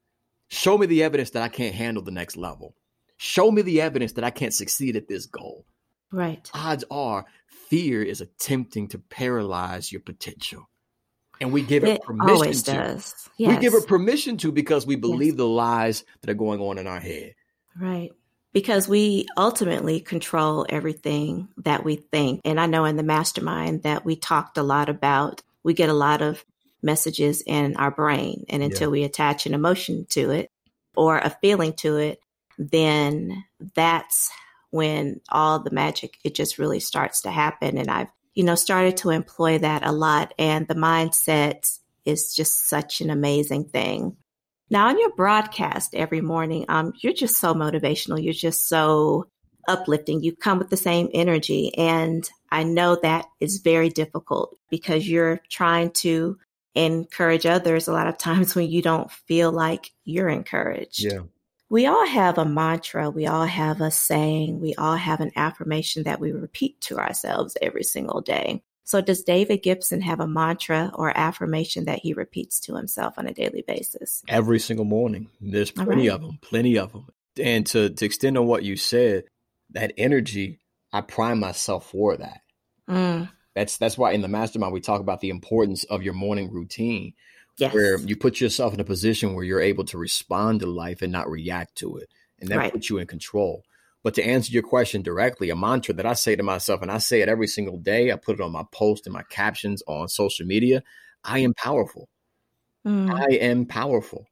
[0.49, 2.75] Show me the evidence that I can't handle the next level.
[3.17, 5.67] Show me the evidence that I can't succeed at this goal.
[6.11, 6.49] Right.
[6.55, 7.27] Odds are
[7.69, 10.69] fear is attempting to paralyze your potential.
[11.41, 12.73] And we give it, it permission always to.
[12.73, 13.29] does.
[13.37, 13.55] Yes.
[13.55, 15.37] We give it permission to because we believe Yes.
[15.37, 17.35] the lies that are going on in our head.
[17.79, 18.11] Right.
[18.53, 22.41] Because we ultimately control everything that we think.
[22.45, 25.95] And I know in the mastermind that we talked a lot about, we get a
[25.95, 26.45] lot of
[26.83, 28.45] messages in our brain.
[28.49, 30.51] And until we attach an emotion to it
[30.97, 32.21] or a feeling to it,
[32.57, 34.31] then that's
[34.71, 37.79] when all the magic, it just really starts to happen.
[37.79, 40.33] And I've, you know, started to employ that a lot.
[40.39, 44.17] And the mindset is just such an amazing thing.
[44.71, 48.23] Now, on your broadcast every morning, um, you're just so motivational.
[48.23, 49.27] You're just so
[49.67, 50.23] uplifting.
[50.23, 51.77] You come with the same energy.
[51.77, 56.39] And I know that is very difficult because you're trying to
[56.77, 61.03] encourage others a lot of times when you don't feel like you're encouraged.
[61.71, 63.11] We all have a mantra.
[63.11, 64.61] We all have a saying.
[64.61, 68.63] We all have an affirmation that we repeat to ourselves every single day.
[68.85, 73.27] So, does David Gibson have a mantra or affirmation that he repeats to himself on
[73.27, 74.23] a daily basis?
[74.27, 75.29] Every single morning.
[75.43, 76.15] There's plenty right.
[76.15, 77.07] of them, plenty of them.
[77.39, 79.25] And to, to extend on what you said,
[79.73, 82.41] that energy, I prime myself for that.
[82.89, 86.51] Mm, That's that's why in the mastermind we talk about the importance of your morning
[86.51, 87.13] routine,
[87.59, 87.75] yes.
[87.75, 91.13] where you put yourself in a position where you're able to respond to life and
[91.13, 92.09] not react to it,
[92.41, 92.73] and that Right.
[92.73, 93.65] puts you in control.
[94.03, 96.99] But to answer your question directly, a mantra that I say to myself, and I
[96.99, 100.09] say it every single day, I put it on my post and my captions on
[100.09, 100.83] social media.
[101.25, 102.09] I am powerful.
[102.87, 104.27] Mm, I am powerful.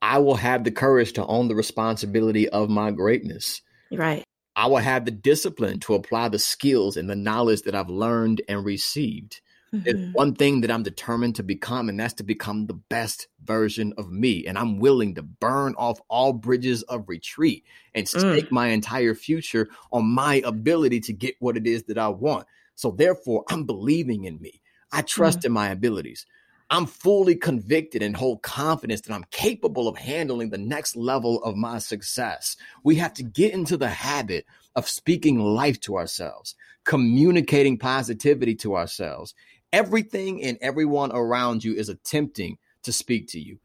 [0.00, 3.62] I will have the courage to own the responsibility of my greatness.
[3.90, 4.22] right.
[4.56, 8.40] I will have the discipline to apply the skills and the knowledge that I've learned
[8.48, 9.40] and received.
[9.84, 10.14] There's Mhm.
[10.14, 14.10] one thing that I'm determined to become, and that's to become the best version of
[14.10, 14.46] me.
[14.46, 18.38] And I'm willing to burn off all bridges of retreat and Mm.
[18.38, 22.46] stake my entire future on my ability to get what it is that I want.
[22.76, 24.60] So, therefore, I'm believing in me.
[24.92, 26.26] I trust in my abilities.
[26.70, 31.56] I'm fully convicted and hold confidence that I'm capable of handling the next level of
[31.56, 32.56] my success.
[32.82, 38.76] We have to get into the habit of speaking life to ourselves, communicating positivity to
[38.76, 39.34] ourselves.
[39.74, 43.58] Everything and everyone around you is attempting to speak to you.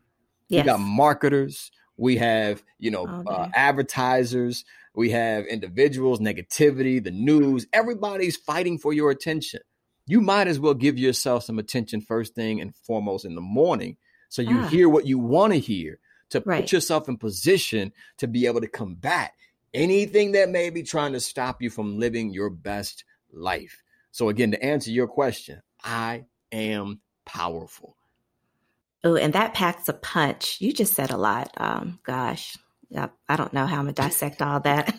[0.47, 0.63] Yes.
[0.63, 7.67] We got marketers, we have, you know, uh, advertisers, we have individuals, negativity, the news.
[7.71, 9.61] Everybody's fighting for your attention.
[10.07, 13.97] You might as well give yourself some attention first thing and foremost in the morning
[14.29, 14.67] so you Ah.
[14.69, 15.99] hear what you want to hear
[16.31, 16.61] to Right.
[16.61, 19.33] put yourself in position to be able to combat
[19.75, 23.83] anything that may be trying to stop you from living your best life.
[24.11, 27.95] So again, to answer your question, I am powerful.
[29.03, 30.57] Oh, and that packs a punch.
[30.59, 31.51] You just said a lot.
[31.57, 32.57] Um, gosh,
[32.95, 34.93] I, don't know how I'm gonna dissect all that.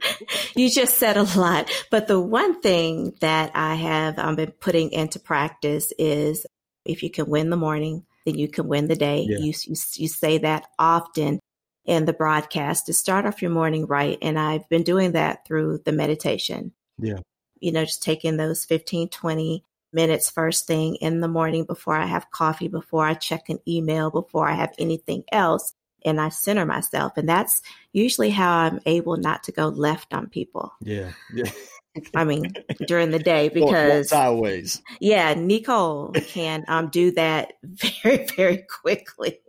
[0.56, 1.70] you just said a lot.
[1.90, 6.46] But the one thing that I have um, been putting into practice is
[6.84, 9.26] if you can win the morning, then you can win the day.
[9.28, 9.38] Yeah.
[9.38, 11.40] You, you you say that often
[11.86, 15.80] in the broadcast to start off your morning right, and I've been doing that through
[15.84, 16.72] the meditation.
[16.98, 17.20] Yeah.
[17.58, 22.06] You know, just taking those 15, 20 minutes first thing in the morning before I
[22.06, 25.74] have coffee, before I check an email, before I have anything else.
[26.02, 27.18] And I center myself.
[27.18, 27.60] And that's
[27.92, 30.72] usually how I'm able not to go left on people.
[30.80, 31.12] Yeah.
[31.34, 31.50] Yeah.
[32.14, 32.52] I mean,
[32.86, 34.80] during the day, because sideways.
[35.00, 39.40] yeah, Nicole can um, do that very, very quickly.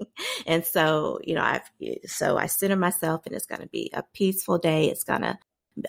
[0.45, 1.69] And so, you know, I've,
[2.05, 4.89] so I center myself and it's going to be a peaceful day.
[4.89, 5.37] It's going to,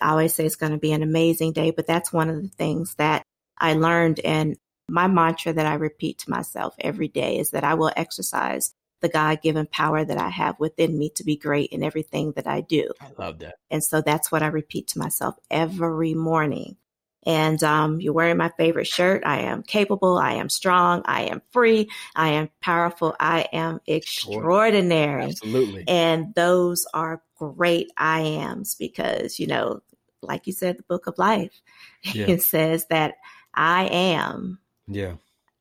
[0.01, 2.49] I always say it's going to be an amazing day, but that's one of the
[2.49, 3.25] things that
[3.63, 4.21] I learned.
[4.21, 8.75] And my mantra that I repeat to myself every day is that I will exercise
[9.01, 12.47] the God given power that I have within me to be great in everything that
[12.47, 12.91] I do.
[13.01, 13.55] I love that.
[13.71, 16.77] And so that's what I repeat to myself every morning.
[17.25, 19.23] And um, you're wearing my favorite shirt.
[19.25, 20.19] I am capable.
[20.19, 21.03] I am strong.
[21.05, 21.89] I am free.
[22.17, 23.15] I am powerful.
[23.21, 25.25] I am extraordinary.
[25.25, 25.85] Absolutely.
[25.87, 29.83] And those are great I ams because, you know,
[30.21, 31.61] like you said, the book of life,
[32.03, 32.27] Yeah.
[32.29, 33.15] it says that
[33.55, 35.15] I am, Yeah.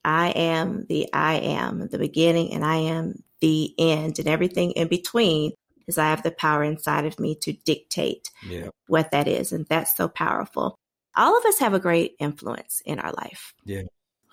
[0.04, 4.88] I am the I am, the beginning, and I am the end, and everything in
[4.88, 5.52] between
[5.88, 8.70] is I have the power inside of me to dictate Yeah.
[8.88, 9.52] what that is.
[9.52, 10.76] And that's so powerful.
[11.16, 13.54] All of us have a great influence in our life.
[13.66, 13.84] Yeah.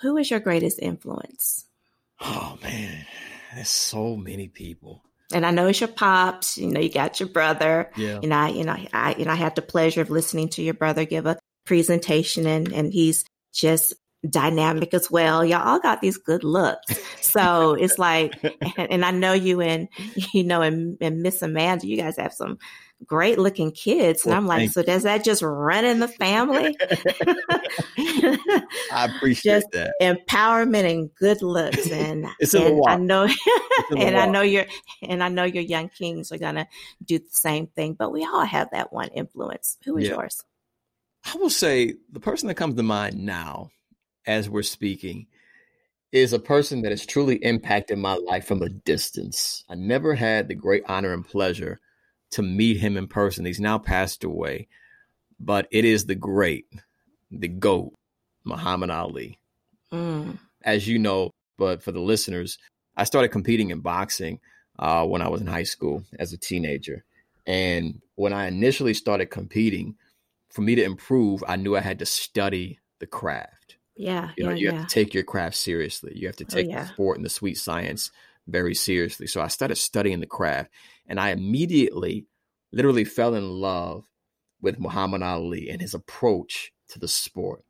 [0.02, 1.66] Who is your greatest influence?
[2.20, 3.04] Oh man.
[3.54, 5.02] There's so many people.
[5.32, 7.90] And I know it's your pops, you know, you got your brother.
[7.96, 8.20] Yeah.
[8.22, 10.74] And I, you know, I, you know, I had the pleasure of listening to your
[10.74, 13.94] brother give a presentation and, and he's just
[14.28, 15.44] dynamic as well.
[15.44, 16.98] Y'all all got these good looks.
[17.20, 18.34] So it's like,
[18.76, 19.88] and, and I know you and,
[20.32, 22.58] you know, and, and Miss Amanda, you guys have some
[23.06, 24.24] great looking kids.
[24.24, 26.76] And well, I'm like, so does that just run in the family?
[28.92, 29.94] I appreciate just that.
[30.02, 31.90] Empowerment and good looks.
[31.90, 33.28] And, it's and I know
[33.96, 34.66] and I know your
[35.02, 36.66] and I know your young kings are gonna
[37.04, 39.76] do the same thing, but we all have that one influence.
[39.84, 40.14] Who is yeah.
[40.14, 40.42] yours?
[41.28, 43.70] I will say the person that comes to mind now
[44.26, 45.26] as we're speaking
[46.10, 49.62] is a person that has truly impacted my life from a distance.
[49.68, 51.80] I never had the great honor and pleasure
[52.30, 53.44] to meet him in person.
[53.44, 54.68] He's now passed away,
[55.38, 56.64] but it is the great,
[57.30, 57.92] the GOAT,
[58.44, 59.38] Muhammad Ali.
[59.92, 60.38] Mm.
[60.62, 62.56] As you know, but for the listeners,
[62.96, 64.40] I started competing in boxing
[64.78, 67.04] uh, when I was in high school as a teenager.
[67.46, 69.96] And when I initially started competing,
[70.50, 73.76] for me to improve, I knew I had to study the craft.
[73.96, 74.30] Yeah.
[74.36, 74.72] You know, yeah, you yeah.
[74.78, 76.12] have to take your craft seriously.
[76.14, 76.82] You have to oh, take oh, yeah.
[76.82, 78.10] the sport and the sweet science
[78.46, 79.26] very seriously.
[79.26, 80.70] So I started studying the craft
[81.06, 82.26] and I immediately
[82.72, 84.06] literally fell in love
[84.60, 87.64] with Muhammad Ali and his approach to the sport.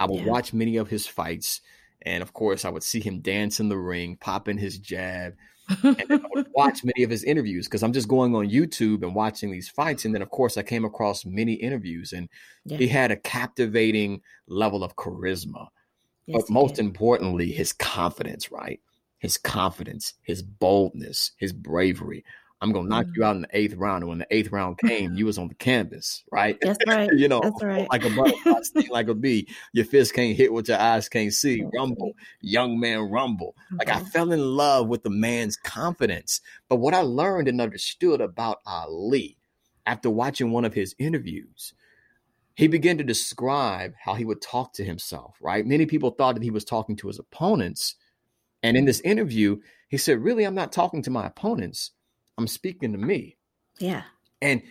[0.00, 0.26] I would yeah.
[0.26, 1.60] watch many of his fights.
[2.02, 5.34] And of course, I would see him dance in the ring, pop in his jab,
[5.82, 9.14] and I would watch many of his interviews because I'm just going on YouTube and
[9.14, 10.04] watching these fights.
[10.04, 12.28] And then, of course, I came across many interviews, and
[12.64, 12.78] yeah.
[12.78, 15.68] he had a captivating level of charisma.
[16.26, 16.84] Yes, but most did.
[16.84, 18.80] importantly, his confidence, right?
[19.18, 22.24] His confidence, his boldness, his bravery.
[22.60, 23.26] I'm gonna knock you mm.
[23.26, 24.02] out in the eighth round.
[24.02, 26.58] And when the eighth round came, you was on the canvas, right?
[26.60, 27.08] That's right.
[27.16, 27.86] you know, That's right.
[27.90, 29.48] like a butterfly, sting like a bee.
[29.72, 31.64] Your fist can't hit what your eyes can't see.
[31.74, 33.54] Rumble, young man, rumble.
[33.78, 36.40] Like I fell in love with the man's confidence.
[36.68, 39.36] But what I learned and understood about Ali
[39.86, 41.72] after watching one of his interviews,
[42.54, 45.64] he began to describe how he would talk to himself, right?
[45.64, 47.94] Many people thought that he was talking to his opponents.
[48.64, 51.92] And in this interview, he said, Really, I'm not talking to my opponents.
[52.38, 53.36] I'm speaking to me.
[53.78, 54.04] Yeah.
[54.40, 54.62] And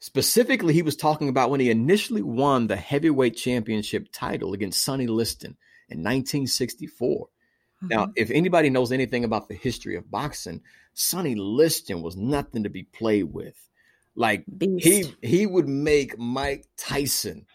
[0.00, 5.06] specifically, he was talking about when he initially won the heavyweight championship title against Sonny
[5.06, 5.56] Liston
[5.88, 7.26] in 1964.
[7.26, 7.88] Mm-hmm.
[7.88, 10.62] Now, if anybody knows anything about the history of boxing,
[10.94, 13.56] Sonny Liston was nothing to be played with.
[14.14, 14.84] Like Beast.
[14.84, 17.46] he he would make Mike Tyson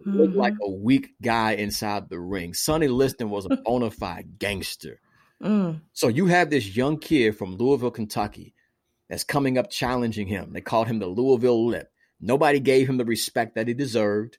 [0.00, 0.16] mm-hmm.
[0.16, 2.54] look like a weak guy inside the ring.
[2.54, 5.00] Sonny Liston was a bona fide gangster.
[5.42, 5.80] Mm.
[5.92, 8.54] So you have this young kid from Louisville, Kentucky,
[9.08, 10.52] that's coming up challenging him.
[10.52, 11.90] They called him the Louisville Lip.
[12.20, 14.38] Nobody gave him the respect that he deserved.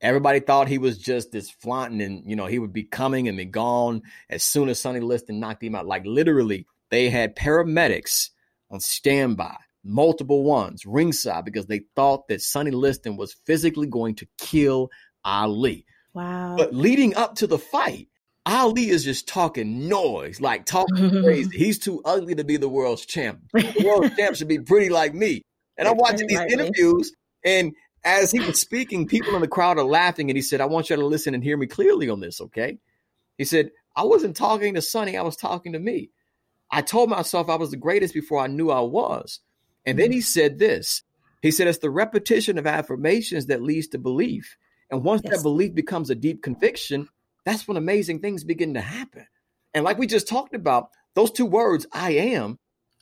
[0.00, 3.36] Everybody thought he was just this flaunting and, you know, he would be coming and
[3.36, 5.86] be gone as soon as Sonny Liston knocked him out.
[5.86, 8.30] Like literally, they had paramedics
[8.70, 14.26] on standby, multiple ones, ringside, because they thought that Sonny Liston was physically going to
[14.38, 14.90] kill
[15.24, 15.86] Ali.
[16.14, 16.56] Wow.
[16.56, 18.08] But leading up to the fight,
[18.46, 21.50] Ali is just talking noise, like talking crazy.
[21.58, 23.40] He's too ugly to be the world's champ.
[23.52, 25.42] The world champ should be pretty like me.
[25.76, 27.12] And I'm watching these interviews,
[27.44, 30.30] and as he was speaking, people in the crowd are laughing.
[30.30, 32.78] And he said, I want you to listen and hear me clearly on this, okay?
[33.36, 36.10] He said, I wasn't talking to Sonny, I was talking to me.
[36.70, 39.40] I told myself I was the greatest before I knew I was.
[39.84, 40.22] And then he mm-hmm.
[40.22, 41.02] said this
[41.42, 44.56] He said, It's the repetition of affirmations that leads to belief.
[44.90, 45.36] And once yes.
[45.36, 47.08] that belief becomes a deep conviction,
[47.46, 49.26] that's when amazing things begin to happen.
[49.72, 52.58] And like we just talked about, those two words, I am,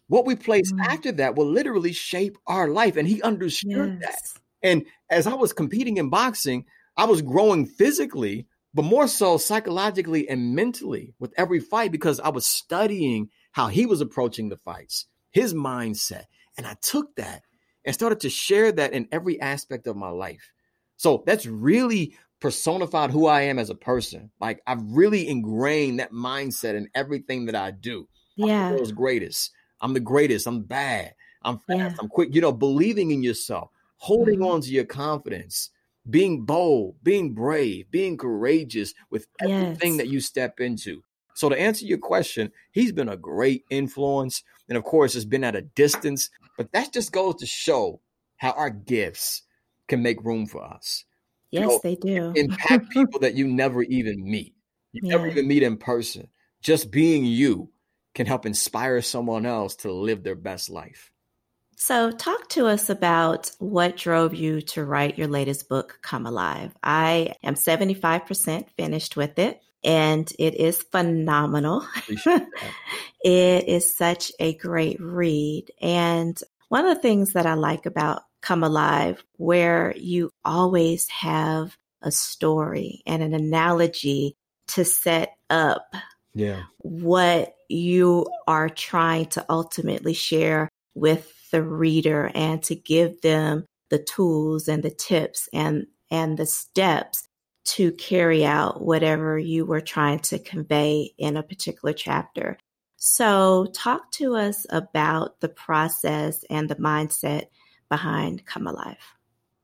[0.07, 0.85] what we place mm.
[0.87, 2.97] after that will literally shape our life.
[2.97, 4.33] And he understood yes.
[4.33, 4.41] that.
[4.63, 10.29] And as I was competing in boxing, I was growing physically, but more so psychologically
[10.29, 15.07] and mentally with every fight because I was studying how he was approaching the fights,
[15.33, 16.25] his mindset.
[16.57, 17.43] And I took that
[17.85, 20.53] and started to share that in every aspect of my life.
[20.97, 24.31] So that's really personified who I am as a person.
[24.39, 28.07] Like I've really ingrained that mindset in everything that I do.
[28.37, 28.67] Yeah.
[28.67, 29.51] I'm the world's greatest.
[29.81, 30.47] I'm the greatest.
[30.47, 31.15] I'm bad.
[31.41, 31.79] I'm fast.
[31.79, 31.95] Yeah.
[31.99, 32.35] I'm quick.
[32.35, 34.53] You know, believing in yourself, holding mm-hmm.
[34.53, 35.71] on to your confidence,
[36.11, 39.97] being bold, being brave, being courageous with everything yes.
[39.97, 41.03] that you step into.
[41.33, 44.43] So to answer your question, he's been a great influence.
[44.69, 46.29] And of course, it's been at a distance,
[46.59, 48.03] but that just goes to show
[48.37, 49.45] how our gifts
[49.89, 51.07] can make room for us.
[51.55, 52.33] Yes, you know, they do.
[52.37, 54.55] impact people that you never even meet.
[54.93, 55.17] You yeah.
[55.17, 56.29] never even meet in person.
[56.63, 57.71] Just being you
[58.15, 61.13] can help inspire someone else to live their best life.
[61.77, 66.75] So, talk to us about what drove you to write your latest book, Come Alive.
[66.83, 71.87] I am 75% finished with it, and it is phenomenal.
[72.09, 75.67] it is such a great read.
[75.81, 81.77] And one of the things that I like about come alive where you always have
[82.03, 84.37] a story and an analogy
[84.69, 85.87] to set up
[86.35, 86.63] yeah.
[86.79, 93.99] what you are trying to ultimately share with the reader and to give them the
[93.99, 97.27] tools and the tips and and the steps
[97.65, 102.59] to carry out whatever you were trying to convey in a particular chapter.
[102.97, 107.47] So, talk to us about the process and the mindset
[107.89, 108.97] behind Come Alive.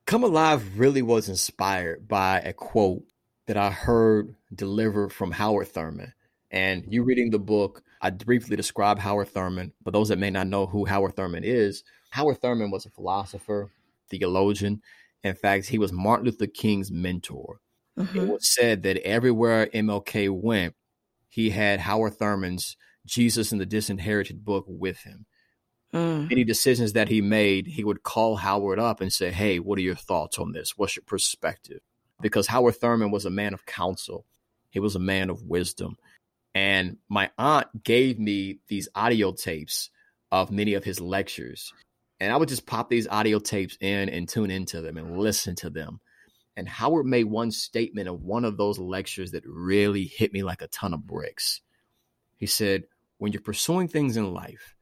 [0.05, 3.03] Come Alive really was inspired by a quote
[3.47, 6.13] that I heard delivered from Howard Thurman.
[6.49, 9.73] And you reading the book, I briefly describe Howard Thurman.
[9.83, 13.71] For those that may not know who Howard Thurman is, Howard Thurman was a philosopher,
[14.09, 14.81] theologian.
[15.23, 17.61] In fact, he was Martin Luther King's mentor.
[17.97, 18.19] Mm-hmm.
[18.19, 20.75] It was said that everywhere MLK went,
[21.29, 22.75] he had Howard Thurman's
[23.05, 25.25] Jesus and the Disinherited book with him.
[25.93, 26.31] Mm.
[26.31, 29.81] Any decisions that he made, he would call Howard up and say, Hey, what are
[29.81, 30.77] your thoughts on this?
[30.77, 31.81] What's your perspective?
[32.21, 34.25] Because Howard Thurman was a man of counsel,
[34.69, 35.97] he was a man of wisdom.
[36.53, 39.89] And my aunt gave me these audio tapes
[40.31, 41.73] of many of his lectures.
[42.19, 45.55] And I would just pop these audio tapes in and tune into them and listen
[45.57, 45.99] to them.
[46.55, 50.61] And Howard made one statement of one of those lectures that really hit me like
[50.61, 51.61] a ton of bricks.
[52.37, 52.83] He said,
[53.17, 54.75] When you're pursuing things in life,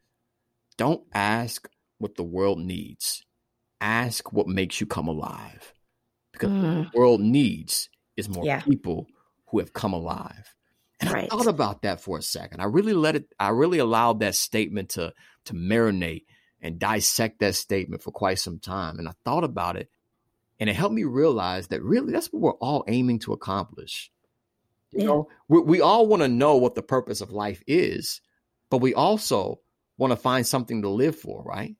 [0.79, 3.25] don't ask what the world needs,
[3.81, 5.73] ask what makes you come alive.
[6.31, 6.77] Because mm.
[6.77, 8.61] what the world needs is more yeah.
[8.61, 9.07] people
[9.47, 10.55] who have come alive.
[11.01, 11.25] And right.
[11.25, 12.61] I thought about that for a second.
[12.61, 15.13] I really let it, I really allowed that statement to,
[15.45, 16.23] to marinate
[16.61, 18.99] and dissect that statement for quite some time.
[18.99, 19.89] And I thought about it
[20.61, 24.11] and it helped me realize that really that's what we're all aiming to accomplish.
[24.91, 25.05] You yeah.
[25.07, 28.21] know, we, we all want to know what the purpose of life is,
[28.69, 29.59] but we also
[29.99, 31.75] want to find something to live for, right?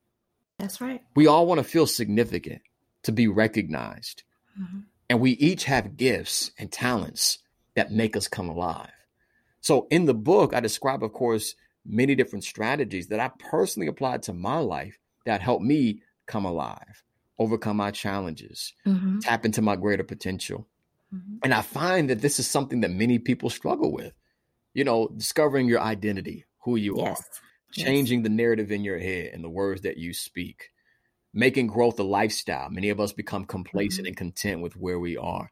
[0.58, 1.02] That's right.
[1.16, 2.62] We all want to feel significant,
[3.02, 4.22] to be recognized.
[4.60, 4.80] Mm-hmm.
[5.08, 7.38] And we each have gifts and talents
[7.74, 8.92] that make us come alive.
[9.60, 14.22] So in the book, I describe, of course, many different strategies that I personally applied
[14.24, 17.02] to my life that helped me come alive
[17.40, 19.18] overcome my challenges, mm-hmm.
[19.20, 20.68] tap into my greater potential.
[21.12, 21.36] Mm-hmm.
[21.42, 24.12] And I find that this is something that many people struggle with.
[24.74, 27.18] You know, discovering your identity, who you yes.
[27.18, 27.24] are,
[27.72, 28.24] changing yes.
[28.24, 30.70] the narrative in your head and the words that you speak,
[31.32, 32.70] making growth a lifestyle.
[32.70, 34.08] Many of us become complacent mm-hmm.
[34.08, 35.50] and content with where we are,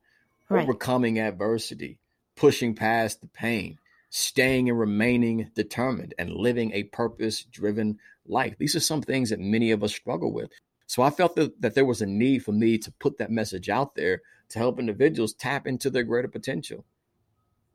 [0.48, 0.62] right.
[0.62, 1.98] overcoming adversity,
[2.36, 3.78] pushing past the pain,
[4.10, 8.54] staying and remaining determined, and living a purpose driven life.
[8.58, 10.50] These are some things that many of us struggle with.
[10.86, 13.68] So I felt that, that there was a need for me to put that message
[13.68, 16.84] out there to help individuals tap into their greater potential.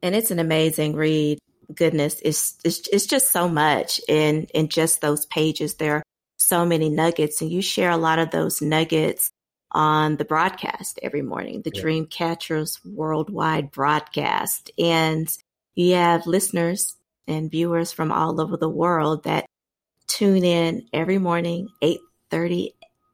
[0.02, 1.40] And it's an amazing read.
[1.74, 5.76] Goodness, it's, it's, it's just so much in, in just those pages.
[5.76, 6.04] There are
[6.38, 9.32] so many nuggets, and you share a lot of those nuggets
[9.72, 11.82] on the broadcast every morning, the yeah.
[11.82, 14.72] Dreamcatchers Worldwide broadcast.
[14.78, 15.28] And
[15.76, 16.96] you have listeners
[17.28, 19.46] and viewers from all over the world that
[20.08, 22.70] tune in every morning, 8.30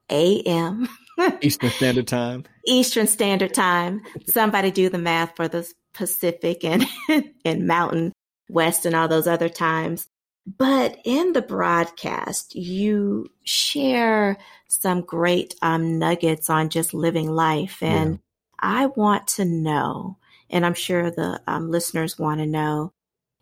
[0.10, 0.90] a.m.
[1.42, 2.46] Eastern Standard Time.
[2.66, 4.02] Eastern Standard Time.
[4.28, 6.86] Somebody do the math for the Pacific and,
[7.46, 8.12] and Mountain
[8.50, 10.08] West and all those other times.
[10.46, 14.38] But in the broadcast, you share
[14.68, 17.82] some great um, nuggets on just living life.
[17.82, 18.18] And yeah.
[18.60, 20.18] I want to know,
[20.50, 22.94] and I'm sure the um, listeners want to know,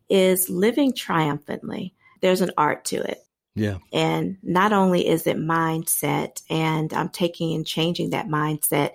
[0.10, 1.94] is living triumphantly.
[2.22, 3.20] There's an art to it.
[3.56, 3.78] Yeah.
[3.92, 8.94] And not only is it mindset, and I'm taking and changing that mindset,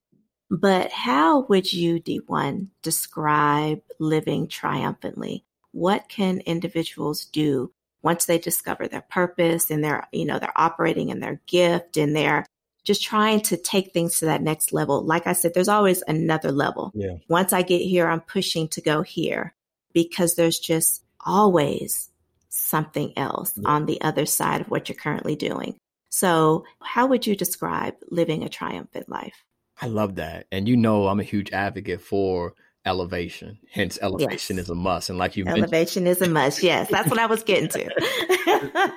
[0.50, 5.44] but how would you, D1, describe living triumphantly?
[5.72, 11.08] What can individuals do once they discover their purpose and they're, you know, they're operating
[11.08, 12.46] in their gift and they're
[12.84, 15.02] just trying to take things to that next level?
[15.02, 16.92] Like I said, there's always another level.
[16.94, 17.16] Yeah.
[17.28, 19.54] Once I get here, I'm pushing to go here
[19.92, 22.10] because there's just always
[22.48, 23.68] something else yeah.
[23.68, 25.76] on the other side of what you're currently doing.
[26.10, 29.44] So, how would you describe living a triumphant life?
[29.80, 30.46] I love that.
[30.52, 32.54] And you know, I'm a huge advocate for
[32.84, 33.58] elevation.
[33.70, 34.64] Hence, elevation yes.
[34.66, 35.10] is a must.
[35.10, 36.62] And like you elevation is a must.
[36.62, 37.84] Yes, that's what I was getting to.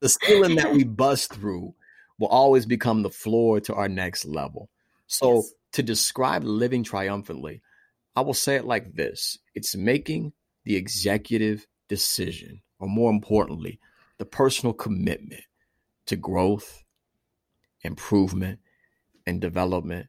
[0.00, 1.74] the ceiling that we bust through
[2.18, 4.70] will always become the floor to our next level.
[5.06, 5.52] So, yes.
[5.72, 7.60] to describe living triumphantly,
[8.16, 10.32] I will say it like this it's making
[10.64, 13.80] the executive decision or more importantly,
[14.18, 15.42] the personal commitment
[16.06, 16.82] to growth,
[17.82, 18.60] improvement,
[19.26, 20.08] and development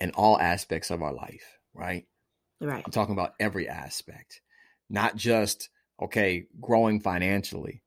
[0.00, 2.06] in all aspects of our life, right?
[2.62, 2.82] Right.
[2.84, 4.40] I'm talking about every aspect,
[4.88, 5.68] not just,
[6.00, 7.82] okay, growing financially.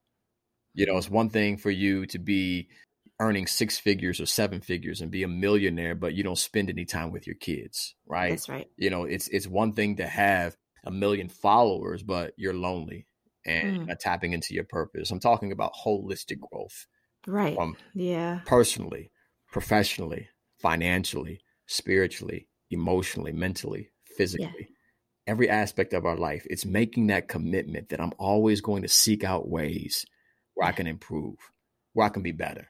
[0.74, 2.68] You know, it's one thing for you to be
[3.20, 6.84] earning six figures or seven figures and be a millionaire, but you don't spend any
[6.84, 8.32] time with your kids, right?
[8.32, 8.68] That's right.
[8.78, 13.08] You know, it's it's one thing to have a million followers, but you're lonely
[13.46, 14.00] and mm.
[14.00, 15.12] tapping into your purpose.
[15.12, 16.88] I'm talking about holistic growth,
[17.28, 17.58] Right.
[17.58, 18.42] Um, yeah.
[18.46, 19.12] Personally,
[19.52, 24.54] professionally, financially, spiritually, emotionally, mentally, physically.
[24.60, 24.66] Yeah.
[25.28, 29.24] Every aspect of our life, it's making that commitment that I'm always going to seek
[29.24, 30.06] out ways
[30.54, 31.38] where I can improve,
[31.94, 32.70] where I can be better.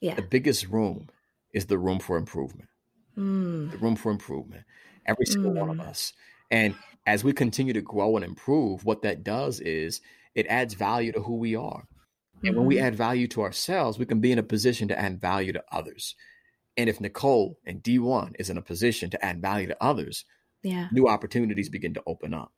[0.00, 0.14] Yeah.
[0.14, 1.08] The biggest room
[1.52, 2.68] is the room for improvement.
[3.16, 3.70] Mm.
[3.70, 4.64] The room for improvement.
[5.06, 5.60] Every single mm.
[5.60, 5.88] one of mm.
[5.88, 6.12] us.
[6.50, 6.74] And
[7.06, 10.00] as we continue to grow and improve, what that does is
[10.34, 11.86] it adds value to who we are.
[12.42, 12.58] And mm-hmm.
[12.58, 12.86] when we mm-hmm.
[12.86, 16.14] add value to ourselves, we can be in a position to add value to others.
[16.76, 20.24] And if Nicole and D1 is in a position to add value to others,
[20.64, 20.88] yeah.
[20.90, 22.52] new opportunities begin to open up.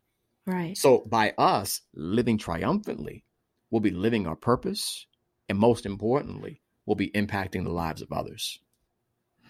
[0.47, 0.77] Right.
[0.77, 3.25] So by us living triumphantly,
[3.71, 5.07] we'll be living our purpose.
[5.49, 8.59] And most importantly, we'll be impacting the lives of others.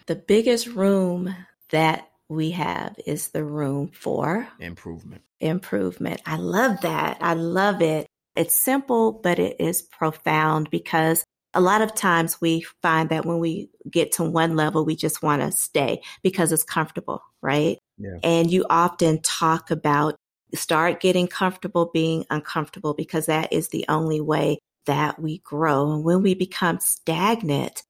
[0.07, 1.35] The biggest room
[1.69, 5.21] that we have is the room for improvement.
[5.39, 6.21] Improvement.
[6.25, 7.17] I love that.
[7.21, 8.07] I love it.
[8.35, 13.39] It's simple, but it is profound because a lot of times we find that when
[13.39, 17.77] we get to one level, we just want to stay because it's comfortable, right?
[17.97, 18.17] Yeah.
[18.23, 20.15] And you often talk about
[20.55, 25.91] start getting comfortable being uncomfortable because that is the only way that we grow.
[25.91, 27.83] And when we become stagnant,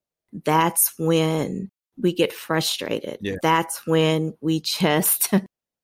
[0.43, 3.20] that's when we get frustrated.
[3.22, 3.36] Yeah.
[3.41, 5.32] That's when we just,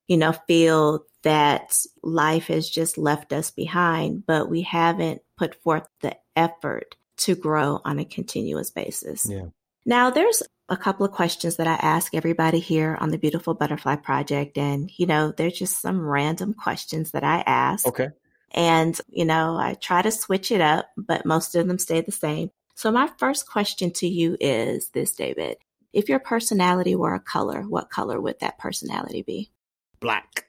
[0.07, 5.88] you know, feel that life has just left us behind, but we haven't put forth
[6.01, 9.26] the effort to grow on a continuous basis.
[9.30, 9.45] Yeah.
[9.86, 13.97] Now, there's a couple of questions that I ask everybody here on the Beautiful Butterfly
[13.97, 14.57] Project.
[14.57, 17.88] And, you know, they're just some random questions that I ask.
[17.88, 18.09] Okay.
[18.51, 22.11] And, you know, I try to switch it up, but most of them stay the
[22.11, 22.51] same.
[22.76, 25.57] So, my first question to you is this, David.
[25.91, 29.51] If your personality were a color, what color would that personality be?
[29.99, 30.47] Black.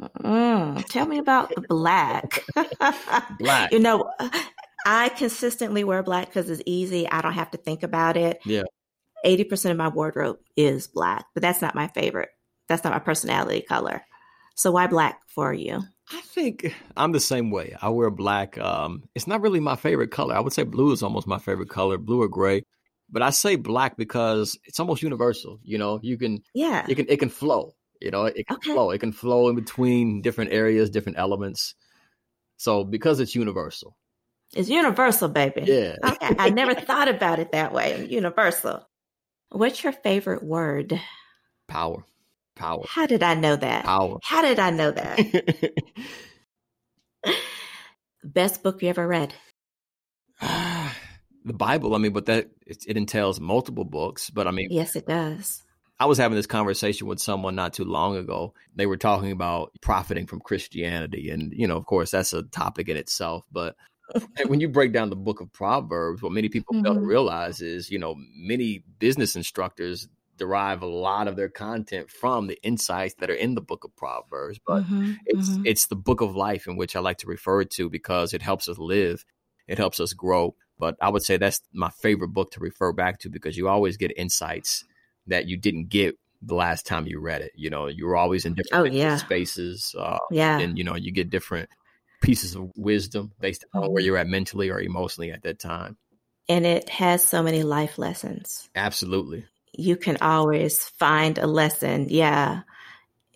[0.00, 2.44] Mm, tell me about the black.
[3.38, 3.72] black.
[3.72, 4.10] You know,
[4.86, 7.08] I consistently wear black because it's easy.
[7.08, 8.40] I don't have to think about it.
[8.44, 8.64] Yeah.
[9.24, 12.30] 80% of my wardrobe is black, but that's not my favorite.
[12.68, 14.02] That's not my personality color.
[14.54, 15.82] So why black for you?
[16.10, 17.76] I think I'm the same way.
[17.80, 18.58] I wear black.
[18.58, 20.34] Um, it's not really my favorite color.
[20.34, 22.62] I would say blue is almost my favorite color, blue or gray.
[23.10, 25.60] But I say black because it's almost universal.
[25.62, 27.74] You know, you can yeah, it can it can flow.
[28.00, 28.72] You know, it can okay.
[28.72, 28.90] flow.
[28.90, 31.74] It can flow in between different areas, different elements.
[32.56, 33.96] So because it's universal.
[34.54, 35.64] It's universal, baby.
[35.66, 35.96] Yeah.
[36.04, 36.34] okay.
[36.38, 38.06] I never thought about it that way.
[38.10, 38.86] Universal.
[39.50, 41.00] What's your favorite word?
[41.68, 42.04] Power.
[42.54, 42.84] Power.
[42.88, 43.84] How did I know that?
[43.84, 44.18] Power.
[44.22, 45.72] How did I know that?
[48.24, 49.32] Best book you ever read?
[50.40, 51.94] the Bible.
[51.94, 54.28] I mean, but that it, it, entails multiple books.
[54.28, 55.62] But I mean, yes, it does.
[56.00, 58.54] I was having this conversation with someone not too long ago.
[58.74, 62.88] They were talking about profiting from Christianity, and you know, of course, that's a topic
[62.88, 63.46] in itself.
[63.50, 63.76] But
[64.46, 66.84] when you break down the book of Proverbs, what many people mm-hmm.
[66.84, 72.10] fail to realize is, you know, many business instructors derive a lot of their content
[72.10, 74.58] from the insights that are in the book of Proverbs.
[74.66, 75.14] But mm-hmm.
[75.26, 75.62] it's mm-hmm.
[75.66, 78.68] it's the book of life in which I like to refer to because it helps
[78.68, 79.24] us live,
[79.66, 80.54] it helps us grow.
[80.78, 83.96] But I would say that's my favorite book to refer back to because you always
[83.96, 84.84] get insights
[85.26, 87.52] that you didn't get the last time you read it.
[87.56, 89.16] You know, you were always in different oh, yeah.
[89.16, 89.94] spaces.
[89.98, 90.58] Uh, yeah.
[90.58, 91.68] And, you know, you get different
[92.20, 94.06] pieces of wisdom based on where mm-hmm.
[94.06, 95.96] you're at mentally or emotionally at that time.
[96.48, 98.68] And it has so many life lessons.
[98.74, 99.44] Absolutely.
[99.72, 102.62] You can always find a lesson, yeah,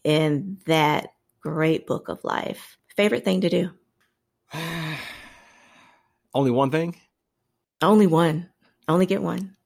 [0.02, 1.08] in that
[1.40, 2.78] great book of life.
[2.96, 3.70] Favorite thing to do?
[6.34, 6.96] Only one thing?
[7.82, 8.48] Only one.
[8.88, 9.56] Only get one.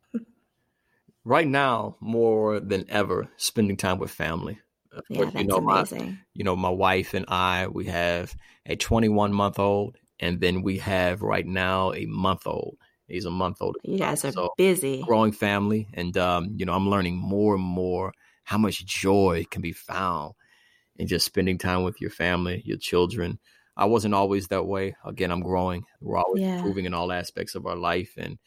[1.25, 4.59] right now, more than ever, spending time with family.
[5.09, 6.07] Yeah, that's you know, amazing.
[6.07, 8.35] My, you know, my wife and I, we have
[8.65, 12.79] a 21 month old, and then we have right now a month old.
[13.09, 13.77] He's a month old.
[13.85, 15.03] You guys are so busy.
[15.03, 15.89] Growing family.
[15.95, 20.35] And, um, you know, I'm learning more and more how much joy can be found
[20.97, 23.39] in just spending time with your family, your children.
[23.77, 24.97] I wasn't always that way.
[25.05, 25.85] Again, I'm growing.
[26.01, 26.57] We're always yeah.
[26.57, 28.15] improving in all aspects of our life.
[28.17, 28.39] And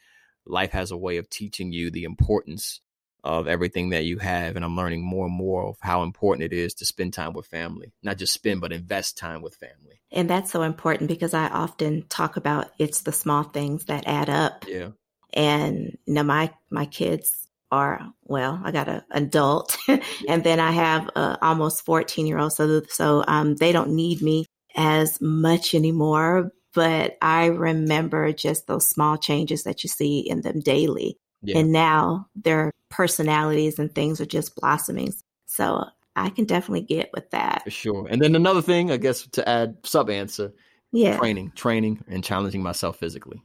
[0.45, 2.81] life has a way of teaching you the importance
[3.23, 4.55] of everything that you have.
[4.55, 7.47] And I'm learning more and more of how important it is to spend time with
[7.47, 10.01] family, not just spend, but invest time with family.
[10.11, 14.29] And that's so important because I often talk about it's the small things that add
[14.29, 14.65] up.
[14.67, 14.89] Yeah.
[15.33, 19.77] And you know, my, my kids are, well, I got an adult
[20.27, 22.53] and then I have a almost 14 year old.
[22.53, 24.45] So, so, um, they don't need me
[24.75, 30.61] as much anymore, but I remember just those small changes that you see in them
[30.61, 31.17] daily.
[31.41, 31.59] Yeah.
[31.59, 35.13] And now their personalities and things are just blossoming.
[35.45, 35.85] So
[36.15, 37.63] I can definitely get with that.
[37.63, 38.07] For sure.
[38.09, 40.53] And then another thing, I guess, to add sub answer
[40.91, 41.17] yeah.
[41.17, 43.41] training, training, and challenging myself physically.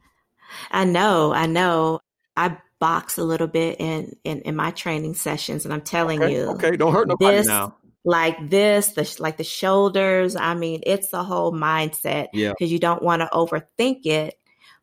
[0.70, 2.00] I know, I know.
[2.36, 6.32] I box a little bit in in, in my training sessions, and I'm telling okay,
[6.34, 7.76] you, okay, don't hurt nobody this, now.
[8.04, 10.36] Like this, the like the shoulders.
[10.36, 12.28] I mean, it's the whole mindset.
[12.32, 14.34] Yeah, because you don't want to overthink it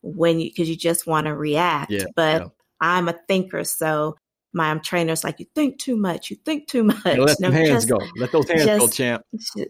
[0.02, 1.92] when you because you just want to react.
[1.92, 2.48] Yeah, but yeah.
[2.82, 4.18] I'm a thinker, so
[4.54, 7.06] my trainer's like, you think too much, you think too much.
[7.06, 8.00] Yeah, let No, them hands just- go.
[8.18, 9.24] Let those hands go, just- champ.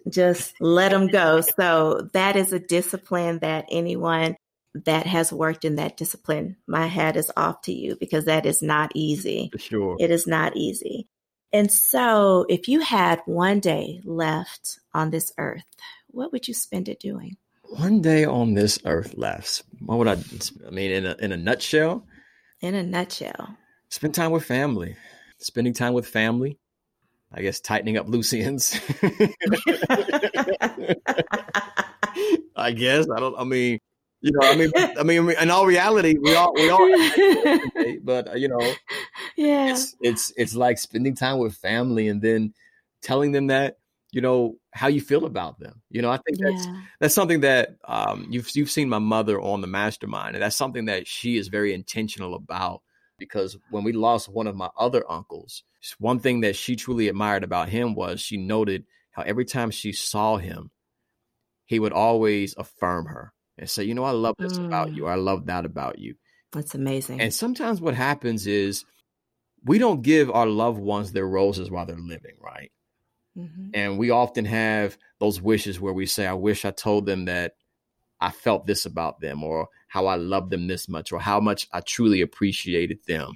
[0.09, 1.41] just let them go.
[1.41, 4.35] So that is a discipline that anyone
[4.73, 8.61] that has worked in that discipline, my hat is off to you because that is
[8.61, 9.49] not easy.
[9.51, 9.97] For sure.
[9.99, 11.07] It is not easy.
[11.53, 15.65] And so if you had one day left on this earth,
[16.07, 17.35] what would you spend it doing?
[17.63, 19.63] One day on this earth left.
[19.85, 20.17] What would I?
[20.65, 22.05] I mean, in a in a nutshell,
[22.61, 23.57] In a nutshell.
[23.89, 24.95] spend time with family.
[25.39, 26.59] Spending time with family.
[27.33, 28.79] I guess tightening up loose ends.
[32.55, 33.35] I guess I don't.
[33.35, 33.79] I mean,
[34.21, 36.87] you know, I mean, I mean, in all reality, we all we all.
[38.03, 38.59] but uh, you know,
[39.35, 39.71] yeah.
[39.71, 42.53] it's it's it's like spending time with family and then
[43.01, 43.77] telling them that
[44.11, 45.81] you know how you feel about them.
[45.89, 46.81] You know, I think that's Yeah.
[46.99, 50.85] that's something that um, you've you've seen my mother on the mastermind, and that's something
[50.85, 52.81] that she is very intentional about.
[53.17, 55.63] Because when we lost one of my other uncles,
[55.99, 59.91] one thing that she truly admired about him was she noted how every time she
[59.93, 60.71] saw him,
[61.65, 64.95] he would always affirm her and say, "You know, I love this about Mm.
[64.95, 65.07] you.
[65.07, 66.15] I love that about you."
[66.51, 67.19] That's amazing.
[67.19, 68.85] And sometimes what happens is
[69.63, 72.71] we don't give our loved ones their roses while they're living, right?
[73.35, 73.71] Mhm.
[73.73, 77.55] And we often have those wishes where we say, I wish I told them that
[78.21, 81.67] I felt this about them, or how I loved them this much, or how much
[81.73, 83.33] I truly appreciated them.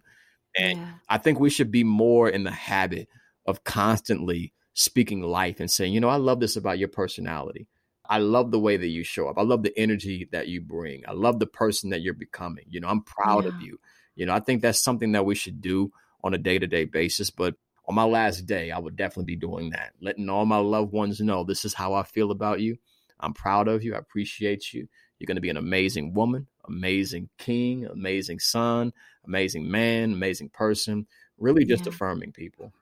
[0.58, 1.00] And Yeah.
[1.10, 3.10] I think we should be more in the habit
[3.46, 7.68] of constantly speaking life and saying, you know, I love this about your personality.
[8.08, 9.38] I love the way that you show up.
[9.38, 11.04] I love the energy that you bring.
[11.08, 12.66] I love the person that you're becoming.
[12.70, 13.80] You know, I'm proud of you.
[14.16, 15.92] You know, I think that's something that we should do
[16.24, 17.30] on a day to day basis.
[17.32, 17.56] But
[17.88, 21.20] on my last day, I would definitely be doing that, letting all my loved ones
[21.20, 22.78] know this is how I feel about you.
[23.20, 23.96] I'm proud of you.
[23.96, 24.88] I appreciate you.
[25.20, 28.92] You're going to be an amazing woman, amazing king, amazing son,
[29.26, 31.08] amazing man, amazing person.
[31.38, 31.88] Really just Yeah.
[31.88, 32.74] affirming people.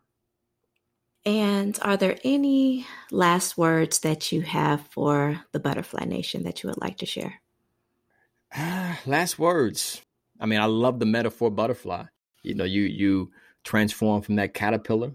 [1.26, 6.70] And are there any last words that you have for the Butterfly Nation that you
[6.70, 7.42] would like to share?
[8.54, 10.02] Ah, last words.
[10.40, 12.06] I mean, I love the metaphor butterfly.
[12.44, 13.32] You know, you you
[13.64, 15.14] transform from that caterpillar,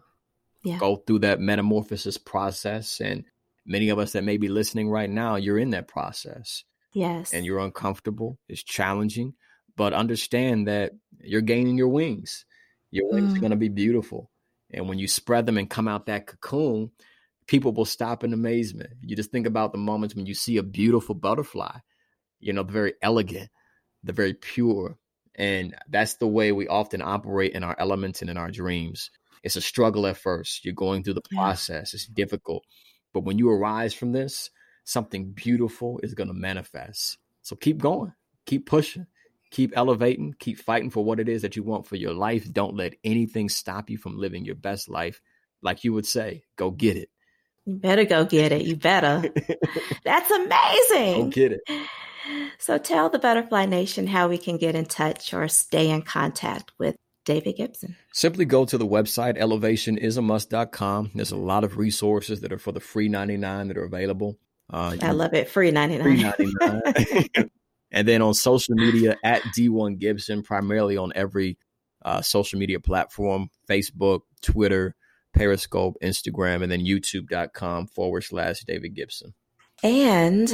[0.62, 0.78] Yeah.
[0.78, 3.24] go through that metamorphosis process, and
[3.64, 7.32] many of us that may be listening right now, you're in that process Yes.
[7.32, 8.38] and you're uncomfortable.
[8.48, 9.34] It's challenging,
[9.76, 12.44] but understand that you're gaining your wings.
[12.90, 13.40] Your wings are Mm.
[13.40, 14.30] going to be beautiful,
[14.70, 16.90] and when you spread them and come out that cocoon,
[17.46, 18.90] people will stop in amazement.
[19.02, 21.78] You just think about the moments when you see a beautiful butterfly
[22.40, 23.50] you know, the very elegant,
[24.04, 24.96] the very pure.
[25.38, 29.10] And that's the way we often operate in our elements and in our dreams.
[29.44, 30.64] It's a struggle at first.
[30.64, 31.38] You're going through the Yeah.
[31.38, 32.64] process, it's difficult.
[33.14, 34.50] But when you arise from this,
[34.84, 37.18] something beautiful is going to manifest.
[37.42, 38.12] So keep going,
[38.46, 39.06] keep pushing,
[39.52, 42.52] keep elevating, keep fighting for what it is that you want for your life.
[42.52, 45.22] Don't let anything stop you from living your best life.
[45.62, 47.10] Like you would say, go get it.
[47.64, 48.62] you better go get it.
[48.62, 49.22] You better.
[50.04, 51.30] That's go amazing.
[51.30, 51.60] get it.
[52.58, 56.72] So tell the Butterfly Nation how we can get in touch or stay in contact
[56.78, 57.96] with David Gibson.
[58.12, 61.10] Simply go to the website elevationisAmust.com.
[61.14, 64.38] There's a lot of resources that are for the free 99 that are available.
[64.72, 65.48] Uh, I love it.
[65.48, 66.34] Free 99.
[66.34, 67.50] free 99.
[67.90, 71.58] and then on social media at D1 Gibson, primarily on every
[72.04, 74.94] uh, social media platform Facebook, Twitter,
[75.34, 79.34] Periscope, Instagram, and then youtube.com forward slash David Gibson.
[79.82, 80.52] And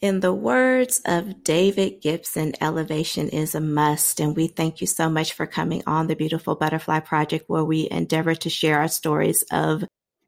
[0.00, 4.20] in the words of David Gibson, elevation is a must.
[4.20, 7.88] And we thank you so much for coming on the Beautiful Butterfly Project, where we
[7.90, 9.84] endeavor to share our stories of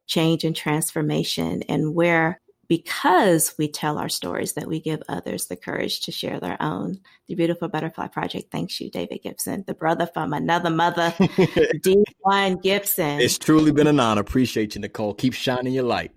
[0.06, 5.56] change and transformation and where because we tell our stories that we give others the
[5.56, 6.98] courage to share their own.
[7.28, 13.20] The Beautiful Butterfly Project thanks you, David Gibson, the brother from another mother, D1 Gibson.
[13.20, 14.20] it's truly been an honor.
[14.20, 15.14] Appreciate you, Nicole.
[15.14, 16.12] Keep shining your light.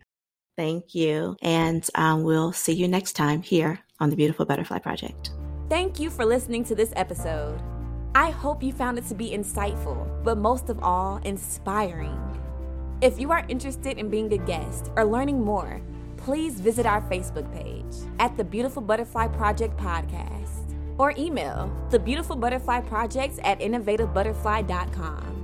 [0.59, 1.37] Thank you.
[1.41, 5.31] And um, we'll see you next time here on the Beautiful Butterfly Project.
[5.69, 7.61] Thank you for listening to this episode.
[8.13, 12.19] I hope you found it to be insightful, but most of all, inspiring.
[13.01, 15.79] If you are interested in being a guest or learning more,
[16.17, 22.35] please visit our Facebook page at the Beautiful Butterfly Project Podcast or email the Beautiful
[22.35, 25.38] Butterfly Projects at innovativebutterfly.com.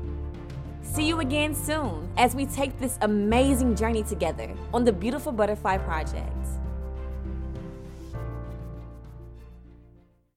[0.96, 5.80] See you again soon as we take this amazing journey together on the Beautiful Butterfly
[5.80, 6.45] Project.